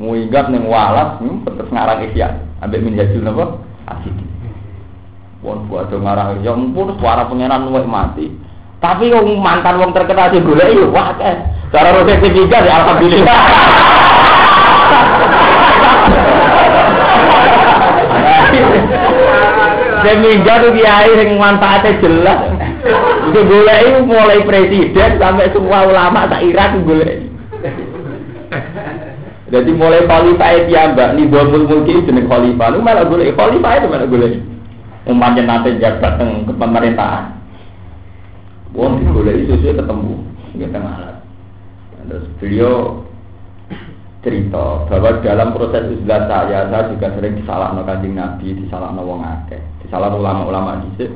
[0.01, 2.41] Muinggat neng walas, terus ngarang isya.
[2.61, 3.45] Ambil minjajul apa?
[3.89, 4.15] Asik.
[5.41, 8.29] Wong buat ngarang ya ampun suara pengenan nuwek mati.
[8.81, 11.49] Tapi wong mantan wong terkenal sih golek yo wah kan.
[11.73, 13.41] Cara roset ketiga ya alhamdulillah.
[20.01, 22.41] Seminggu tuh kiai yang manfaatnya jelas.
[22.81, 23.41] Itu
[24.09, 27.29] mulai presiden sampai semua ulama tak Irak boleh.
[29.51, 33.83] Jadi mulai khalifah itu ya mbak, nih buat mungkin jenis khalifah, lu malah boleh khalifah
[33.83, 34.39] itu malah boleh.
[35.11, 37.35] Umpamanya nanti jabat ke pemerintahan.
[38.71, 40.23] Wong boleh itu sih ketemu,
[40.55, 41.19] kita ngalah.
[42.07, 43.03] Terus beliau
[44.23, 49.59] cerita bahwa dalam proses uzlah saya, saya juga sering disalahkan kanjeng Nabi, disalahkan wong akeh,
[49.83, 51.11] disalahkan ulama-ulama di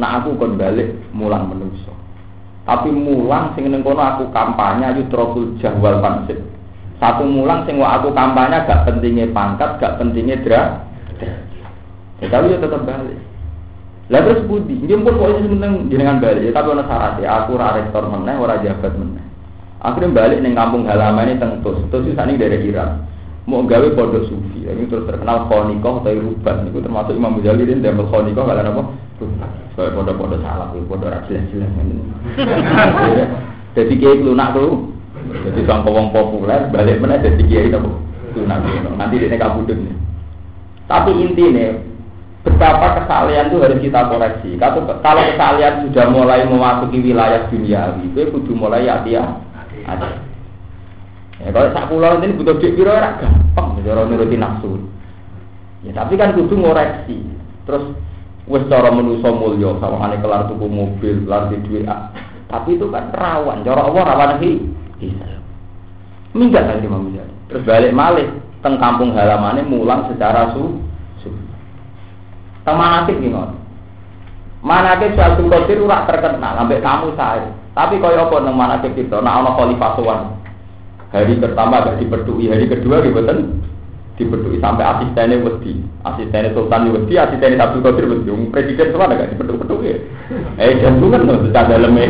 [0.00, 1.92] Nah aku kon balik mulang menuso.
[2.64, 6.40] Tapi mulang sing ning kono aku kampanye ayu trokul jahwal pansip.
[6.96, 10.88] Satu mulang sing aku kampanye gak pentingnya pangkat, gak pentingnya dra.
[12.20, 13.20] Ya tapi ya tetap balik.
[14.10, 18.10] Lah terus budi, pun kok penting jenengan balik, ya, tapi ono syaratnya, aku ora rektor
[18.10, 19.22] meneh, ora jabat meneh.
[19.78, 23.06] Akhirnya balik ning kampung halaman ini tengtus, terus itu sana dari Iran.
[23.46, 27.86] Mau gawe pondok sufi, ini terus terkenal khonikoh atau ruban, itu termasuk Imam Ghazali dan
[27.86, 28.82] damel khonikoh kalian apa?
[29.72, 31.70] Sebagai pondok-pondok salah, pondok jelas-jelas.
[33.78, 34.90] Jadi kayak lunak tuh,
[35.30, 37.78] jadi sang wong populer balik mana jadi kiai itu
[38.34, 39.94] tuh nanti dia kabudut nih.
[40.90, 41.78] Tapi intinya
[42.42, 44.58] betapa kesalahan itu harus kita koreksi.
[44.58, 49.22] Kalau kalau kesalahan sudah mulai memasuki wilayah dunia, itu kudu mulai ya dia.
[51.40, 54.82] Ya kalau sak pulau ini butuh duit biro ora gampang, cara nuruti nafsu.
[55.86, 57.22] Ya tapi kan kudu ngoreksi.
[57.64, 57.94] Terus
[58.50, 61.86] wis cara manusa mulya sawangane kelar tuku mobil, kelar duit.
[62.50, 64.58] Tapi itu kan rawan, cara Allah rawan iki
[64.98, 65.38] bisa.
[66.34, 67.34] Minggat lagi Imam Ghazali.
[67.46, 68.26] Terus balik malih
[68.62, 70.82] teng kampung halamannya mulang secara su
[71.22, 71.30] su.
[72.66, 73.54] Teng manakib gimana?
[74.66, 77.50] Manakib Syaikhul Qadir ora terkenal sampai kamu saya.
[77.70, 80.20] Tapi kaya apa nang manakib kita nek ana khalifah sowan.
[81.10, 83.18] Hari pertama gak dipedui, hari kedua gitu
[84.20, 89.92] dipedui sampai asistennya wedi, asistennya Sultan wedi, asistennya Abdul Qadir wedi, presiden semua gak dipedui-pedui.
[90.62, 92.06] Eh jantungan loh secara dalamnya.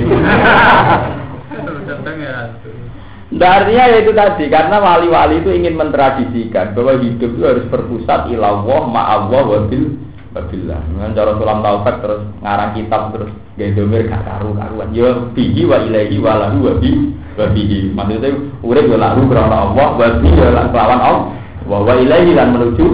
[3.30, 8.26] Nah, artinya ya itu tadi karena wali-wali itu ingin mentradisikan bahwa hidup itu harus berpusat
[8.26, 9.94] ilallah ma'allah wabil
[10.34, 10.82] wabillah.
[10.90, 14.90] Dengan cara sulam taufik terus ngarang kitab terus gedomir gak karu karuan.
[14.90, 16.90] Ya bihi wa ilahi wa lahu wa bi
[17.38, 17.94] wa bihi.
[17.94, 18.30] Maksudnya
[18.66, 21.24] urip ya lahu karena Allah wa bihi ya lawan Allah
[21.66, 22.86] wa ilahi lan menuju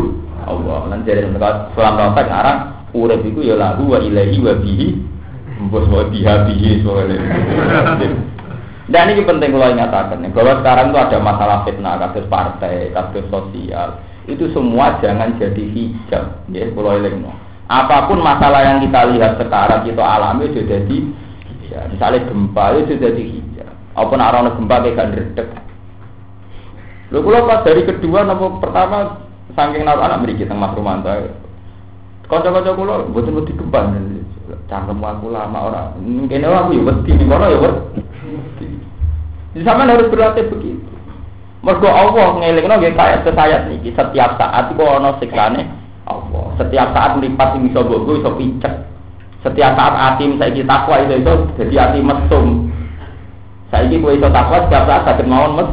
[0.47, 0.91] Allah.
[0.91, 1.27] Lan jadi
[1.75, 2.59] sulam taufik ngarang
[2.95, 4.89] urip itu ya lahu wa ilahi wa bihi.
[5.57, 7.19] Mbos wa biha bihi soalnya.
[8.87, 13.99] Dan ini penting kalau ingatakan bahwa sekarang itu ada masalah fitnah, kasus partai, kasus sosial.
[14.31, 17.35] Itu semua jangan jadi hijab, ya, kalau ilmu.
[17.67, 20.99] Apa pun masalah yang kita lihat sekarang kita alami itu jadi
[21.67, 23.75] ya, misalnya gempa itu jadi hijab.
[23.99, 25.66] Apa nak gempa kayak gak
[27.15, 29.23] Lalu kalau pas dari kedua nopo pertama
[29.55, 31.11] saking naruh anak beri kita mas Romanto.
[32.27, 33.81] Kocok-kocok kulo buatan wedi gempa
[34.67, 35.95] cangkem aku lama orang.
[36.03, 38.01] Mungkin aku ya wedi, kono ya wedi.
[39.63, 40.91] Sama harus berlatih begitu.
[41.63, 45.71] Mergo Allah ngelingno nggih kaya sesayat niki setiap saat iku ana siksane
[46.07, 46.45] Allah.
[46.59, 48.75] Setiap saat mripat sing iso mbokku iso picek.
[49.47, 52.75] Setiap saat ati saiki takwa itu itu jadi ati mesum.
[53.71, 55.69] Saiki kowe iso takwa setiap saat saged mawon mes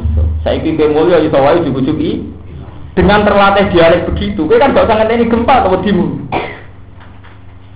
[0.00, 0.28] mesum.
[0.40, 2.24] Saiki kowe mulya iso wae jujuki
[2.96, 4.48] dengan terlatih dialek begitu.
[4.48, 6.06] Kowe kan gak usah ngenteni gempa kewedimu.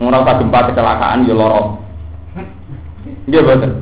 [0.00, 1.62] Ora usah gempa kecelakaan ya lara.
[3.28, 3.72] Nggih betul.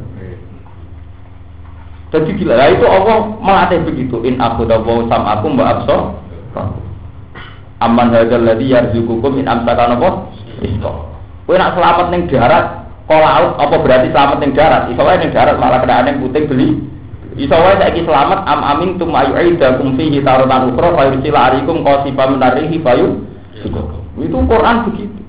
[2.13, 4.21] Jadi gila, nah, itu Allah melatih begitu.
[4.29, 6.21] In aku dawu sam aku mbak abso.
[7.81, 10.11] Aman hadal ladhi yarzukukum in amsakan apa?
[10.61, 10.93] Isto.
[11.49, 14.83] Kue nak selamat neng darat, kau laut apa berarti selamat neng darat?
[14.93, 16.92] Iso neng darat malah kena yang putih beli.
[17.33, 21.81] Iso wae saiki selamat am amin tum ayu aidakum fihi tarutan ukra fa yursila arikum
[21.81, 23.25] qasifa min arihi fayu.
[24.21, 25.21] Itu Quran begitu.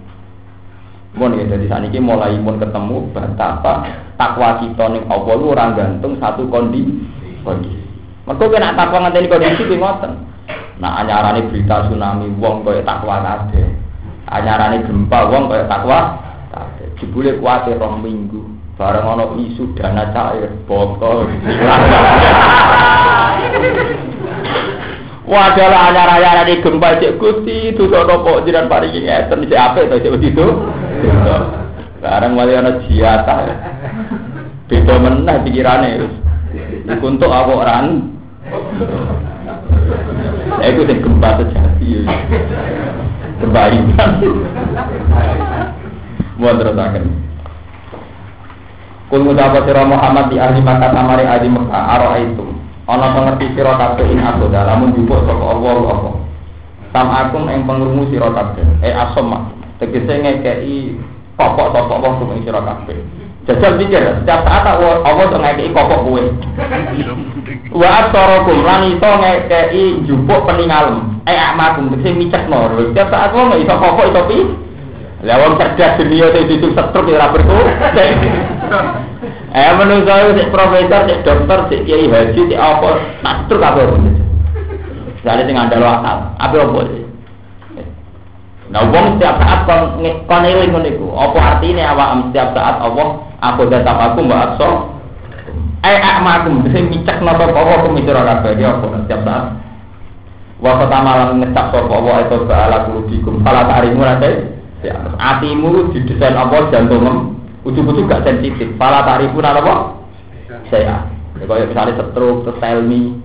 [1.14, 3.86] Mun ya jadi saat ini mulai mun ketemu betapa
[4.18, 6.92] takwa kita nih Allah lu orang gantung satu kondisi.
[7.46, 7.86] Kondisi.
[8.28, 10.12] Mereka kena takwa nganteni kondisi ki ngoten.
[10.84, 13.68] Nah anyarane berita tsunami wong kaya takwa kabeh.
[14.28, 16.20] Anyarane gempa wong kaya takwa
[16.52, 16.88] kabeh.
[17.00, 18.53] Jebule kuwate rong minggu.
[18.84, 21.32] Bareng ana isu dana cair bokol.
[25.24, 30.14] Wajalah anyar-anyar di gempa cek gusti itu nopo jiran paringi ngeten cek apa itu cek
[30.20, 30.68] begitu.
[31.96, 33.56] Sekarang wali ana jiata.
[34.68, 36.12] Beda meneh pikirane wis.
[36.84, 38.20] Iku untuk aku orang.
[40.60, 42.04] Ya iku sing gempa sejati.
[43.40, 44.12] Gempa iman.
[46.36, 47.32] Mau terusaken.
[49.14, 52.50] Kul ngucapa sira Muhammad di ahli Makkah amare ahli Mekah aro itu.
[52.90, 56.12] Ana pengerti sira kabeh ing aku dalam njupuk saka Allah apa.
[56.90, 58.66] Sam akum ing pengrungu sira kabeh.
[58.82, 59.30] Eh asom
[59.78, 60.98] tegese ngekeki
[61.38, 63.06] pokok sapa wong ing sira kabeh.
[63.46, 66.24] Jajal pikir, setiap saat Allah tuh ngekeki pokok kowe.
[67.70, 71.22] Wa asarakum lan iso ngekeki njupuk peningalem.
[71.30, 72.82] Eh amakum tegese micekno.
[72.82, 74.38] Setiap saat wong iso pokok iso pi.
[75.24, 77.56] Lah wong cerdas dunia itu itu setruk ya ora berku.
[79.54, 82.90] Eh menurut saya si profesor, si dokter, si kiai haji, si apa,
[83.24, 84.04] nak setruk pun.
[85.24, 87.04] Jadi sing andal akal, apa apa sih?
[88.74, 91.08] Nah, wong setiap saat kon kon eling ngono iku.
[91.14, 94.70] Apa artine awak setiap saat Allah aku datang aku mbak akso.
[95.84, 99.46] Eh akmakum sing micek napa apa kumisira kabeh ya apa setiap saat.
[100.64, 104.53] Wa pertama lan ngecap sapa wa itu ba'ala kulubikum fala ta'rimu nate.
[104.84, 108.68] Ya, atimu didesain apa jantungem ujug-ujug gak sensitif.
[108.76, 109.96] Fala ta'rifu apa?
[110.68, 111.08] Saya.
[111.40, 112.04] Ya misalnya
[112.60, 113.16] tell me.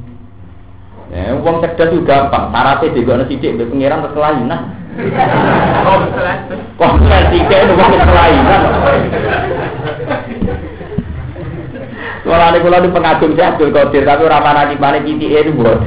[1.09, 2.53] Ya, uang cerdas juga gampang.
[2.53, 4.61] Syaratnya juga ada sidik, be pengiran keselainan.
[6.79, 8.61] Komplek tiga itu uang keselainan.
[12.29, 15.81] Kalau ada kalau di pengagum saya Abdul Qadir, tapi nanti panik titik itu buat.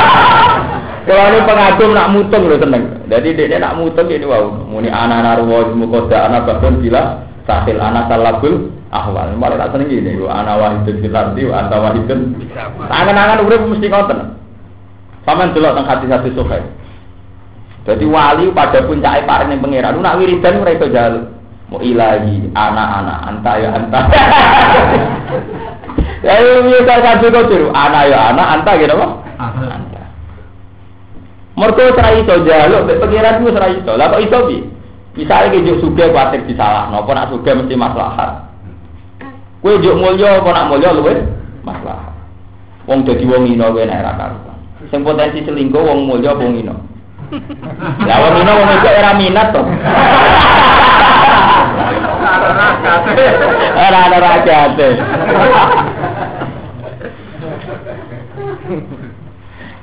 [1.08, 2.97] Kalau ini pengagum nak mutung loh tenang.
[3.08, 4.68] Jadi dia nak mutung ini wow.
[4.68, 9.32] Muni anak narwa mukoda anak bahkan bila sahil anak salabul ahwal.
[9.34, 10.12] Malah tak seneng gini.
[10.28, 12.20] Anak wahidun filardi, anak wahidun.
[12.88, 14.18] Angan-angan urip mesti konten.
[15.24, 16.64] Paman delok teng hati-hati sokai.
[17.88, 19.96] Jadi wali pada puncak yang pangeran.
[20.00, 21.38] Nak wiridan mereka jaluk
[21.68, 24.00] mau ilahi anak-anak anta ya anta
[26.24, 29.06] ya ini bisa kasih kau anak ya anak anta gitu apa
[31.58, 34.58] mereka serai itu jaluk pengiran itu serai itu lah kok itu bi?
[35.18, 38.46] Misalnya kejuk suge khawatir disalah nopo nak suge mesti maslahat?
[39.58, 41.18] Kue juk mulio apa nak luwe
[41.66, 42.14] maslahat.
[42.86, 44.48] Wong jadi wong ino kue naik karuan
[44.88, 46.78] sing potensi selingkuh wong mulio wong ino
[48.06, 49.66] Ya wong ino wong itu era minat toh.
[53.76, 54.88] Ora ada rajate.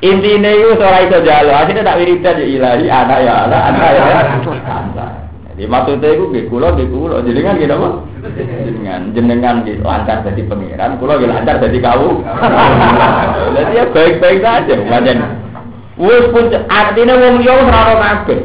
[0.03, 4.03] Intine iku ora iso jalo, asline tak wiridan ya ilahi anak ya anak, anak ya
[4.67, 5.11] anak.
[5.55, 8.03] Jadi maksudnya itu nggih kula nggih kula jenengan nggih napa?
[8.67, 12.19] Jenengan jenengan nggih lancar dadi pangeran, kula nggih lancar dadi kau.
[13.55, 15.19] Jadi ya baik-baik saja, pancen.
[15.95, 18.35] Wis pun artinya wong liya ora ono.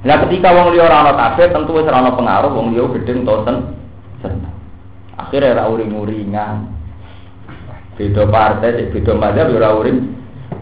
[0.00, 3.56] Lah ketika wong liya ora kabeh tentu wis ora pengaruh wong liya gedeng to sen.
[5.20, 6.79] Akhire ora uring-uringan.
[8.00, 10.00] Beda partai, beda mazhab ora uring.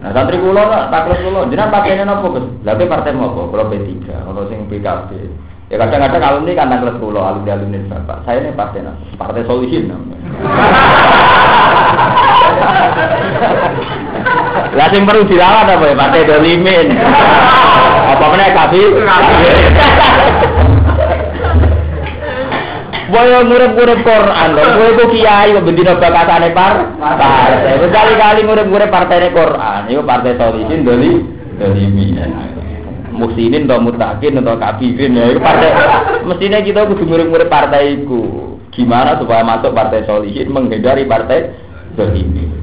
[0.03, 2.51] Nah santri kula tak taklek kula, jenengan pakainya napa Gus?
[2.67, 3.47] Lah partai napa?
[3.47, 5.11] Kula P3, ono sing PKB.
[5.71, 8.27] Ya kadang-kadang kalau ini kan taklek kula alun-alun Bapak.
[8.27, 8.99] Saya ini partai napa?
[9.15, 10.19] Partai Solution namanya.
[14.75, 16.91] Lah sing perlu dirawat apa ya Partai Dolimin.
[18.19, 18.83] Apa meneh kabi?
[23.09, 27.81] Boyo ngurip-ngurip Quran lho, kowe ku kiai kok bendina bakatane par partai.
[27.81, 31.13] Berkali-kali ngurip-ngurip partainya Quran, iku partai Solihin doli
[31.57, 32.21] dolimin.
[33.17, 35.71] Muksinin atau mutakin atau kafirin ya, itu partai.
[36.29, 38.55] Mestinya kita kudu ngurip-ngurip partai itu.
[38.77, 41.57] Gimana supaya masuk partai Solihin menghindari partai
[41.97, 42.59] dolimin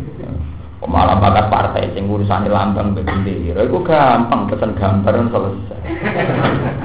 [0.86, 5.80] malah bakat partai sing urusan lambang bendera itu gampang pesen gambar selesai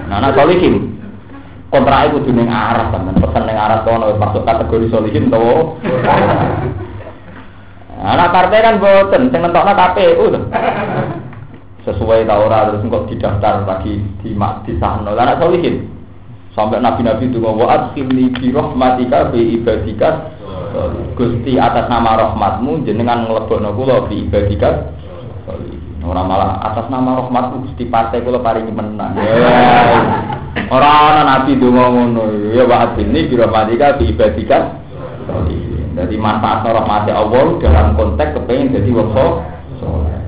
[0.09, 1.00] nah solihin
[1.71, 3.15] kontrak itu di arah teman.
[3.17, 5.79] Pesan neng arah kono masuk kategori solihin tuh.
[8.01, 10.45] Anak partai kan boten sing nentokna KPU tuh.
[11.87, 15.89] Sesuai tau ora terus kok didaftar lagi di di sana anak solihin
[16.53, 20.37] sampai nabi-nabi itu ngomong adkhilni bi rahmatika bi ibadika.
[21.19, 24.97] Gusti atas nama rahmatmu jenengan nglebokno kula bi ibadikat
[26.01, 29.13] ora malah atas nama rahmatmu Gusti partai kula paringi menang.
[30.71, 32.53] Ora ana nabi donga ngono.
[32.55, 34.65] Ya wa adini bi rahmatika bi ibadikat.
[35.91, 38.91] Jadi manfaat rahmat Allah dalam konteks kepengen jadi
[39.81, 40.21] soleh.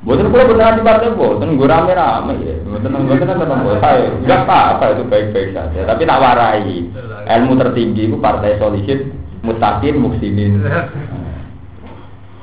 [0.00, 4.08] Bukan kalau beneran di partai boten gue rame rame ya, bukan bukan kan tetap saya
[4.08, 6.88] enggak apa apa itu baik baik saja, tapi tak warai.
[7.28, 9.12] Ilmu tertinggi itu partai solihin
[9.44, 10.64] mutakin muksimin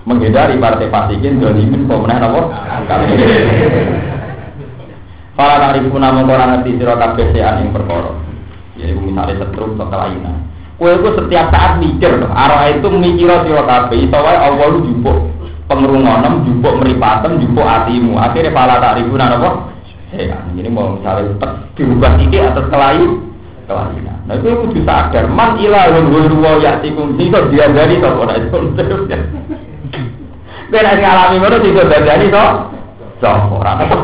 [0.05, 2.45] menghindari partai fasikin dolimin pemenang nomor
[5.37, 8.09] Para tarifu nama orang ngerti siro kabeh sean yang perkara.
[8.73, 10.49] Jadi misalnya setruk atau kelainan.
[10.81, 14.09] Itu setiap saat mikir, arah itu mikir siro kabeh.
[14.09, 15.29] Itu wae Allah lu jupuk
[15.69, 18.17] pengerungonem, jupuk meripatem, jupuk hatimu.
[18.17, 19.69] Akhirnya para tarifu nama
[20.09, 20.57] sean.
[20.57, 21.37] Ini mau misalnya
[21.77, 23.27] dirubah titik atau kelainan
[23.67, 24.17] kelainan.
[24.25, 28.57] Nah itu kudu sadar man ilahun ghairu wa ya'tikum itu dia dari to ora itu.
[30.67, 32.45] Ben nek ngalami ngono iso dadani to.
[33.19, 33.99] Sapa ora tetep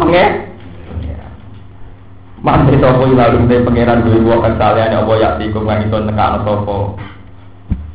[2.44, 2.68] penge.
[2.68, 6.76] Man itu apa ilahun te pangeran ghairu wa saliyane apa ya'tikum kang iso nekano sapa.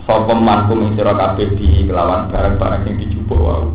[0.09, 3.69] Sapa man kum sira di kelawan barang-barang sing dijupuk wae.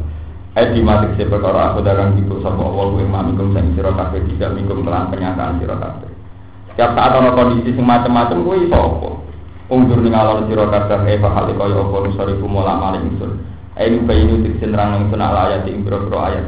[0.54, 4.22] Eh di matik se perkara aku dagang itu sapa Allah kuwi mamikum sing sira kabeh
[4.34, 6.10] tidak mingkum kelan penyataan sira kabeh.
[6.74, 9.10] Tiap saat ada kondisi sing macam-macam gue iso apa?
[9.70, 13.32] Ungdur ning alon sira kabeh e bakal kaya apa nusariku mola maling ingsun.
[13.74, 16.46] Ainu bayinu tiksin rang ingsun ala ayat ing boro ayat.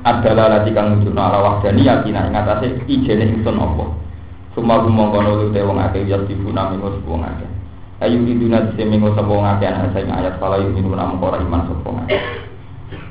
[0.00, 3.84] Adalah lati kang nunjukno ala wahdani yakin ing atase ijene ingsun apa.
[4.56, 7.50] Suma gumong kono lu te wong akeh ya dibuna mingus wong akeh.
[8.00, 12.16] ayu iduna disemingo sapa ngake ana sing ayat fala yu'minu nam ora iman sapa ngake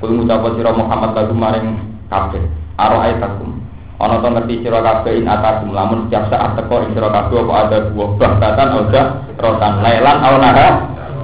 [0.02, 1.66] kul ngucap sira Muhammad lagu maring
[2.10, 2.42] kabeh
[2.74, 3.62] aro ayatakum
[4.02, 7.52] ana to ngerti sira kabeh in atakum lamun setiap saat teko ing sira kabeh apa
[7.54, 9.06] ada buah bahkan odah
[9.38, 9.72] rotan?
[9.78, 10.74] Lelan au nahar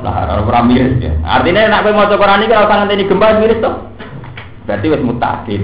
[0.07, 1.13] nahar ora miris ya.
[1.27, 3.71] Artinya nek kowe maca Quran iki ora usah ngenteni gempa miris to
[4.67, 5.63] berarti wis mutakin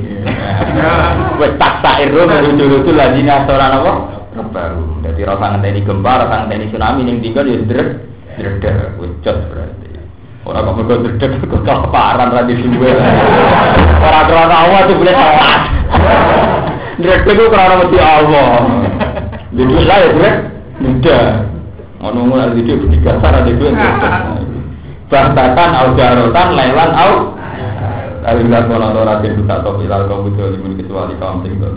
[1.43, 5.05] wis tak sairu lucu-lucu lagi ora apa baru.
[5.05, 7.89] Jadi rasa ngenteni gempa, rasa ngenteni tsunami ning tinggal ya dredeg,
[8.41, 9.89] dredeg, wujud berarti.
[10.43, 12.91] Orang kok mergo dredeg kok kelaparan ra di suwe.
[14.01, 15.61] Ora krana Allah tuh boleh salat.
[16.97, 18.53] Dredeg ku krana mesti Allah.
[19.53, 20.37] Jadi lah ya dredeg,
[20.81, 21.27] mudah.
[22.03, 23.71] Ngono ngono ada di tiga cara di dua.
[25.13, 27.37] Bahkan au jarotan lelan au
[28.23, 31.75] Alhamdulillah kalau orang tidak tak tahu ilal kaum kecuali kaum tinggal.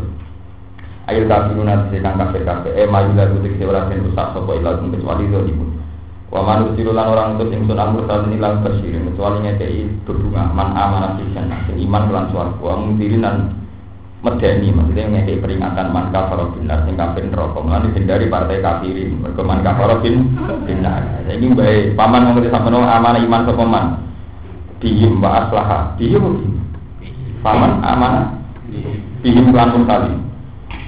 [1.10, 2.74] Ayo kafirun nanti sedang kafir kafir.
[2.78, 5.66] Eh maju lagu tik sebelah sen rusak sopo ilal kecuali itu ibu.
[6.30, 10.50] Wa manu sirulan orang itu sing sun amur saat ini lang bersirin kecuali ngekei berbunga
[10.54, 12.62] man amanah sisan sing iman kelan suaraku.
[12.62, 13.36] Wa mungkirin dan
[14.22, 17.58] medeni maksudnya ngekei peringatan man kafir binar sing kafir neraka.
[17.58, 19.18] Mulane hindari partai kafirin.
[19.18, 20.30] Mergo man kafir bin
[20.66, 21.26] binar.
[21.26, 23.86] Ini baik paman ngomong sampe amanah iman sapa man.
[24.84, 25.96] Dihim wa aslaha.
[26.00, 26.56] Dihim
[27.46, 28.36] paman amanah.
[29.22, 30.14] Dihim lan mutali.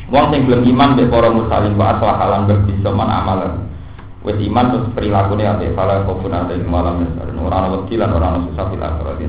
[0.08, 3.54] Wong sing belum iman mbek para mursalin wa aslah halan berbisa man amalan.
[4.24, 7.04] Wis iman terus perilakune ate fala kofun ate malam
[7.40, 9.20] ora ana wedi lan ora ana susah bil akhirat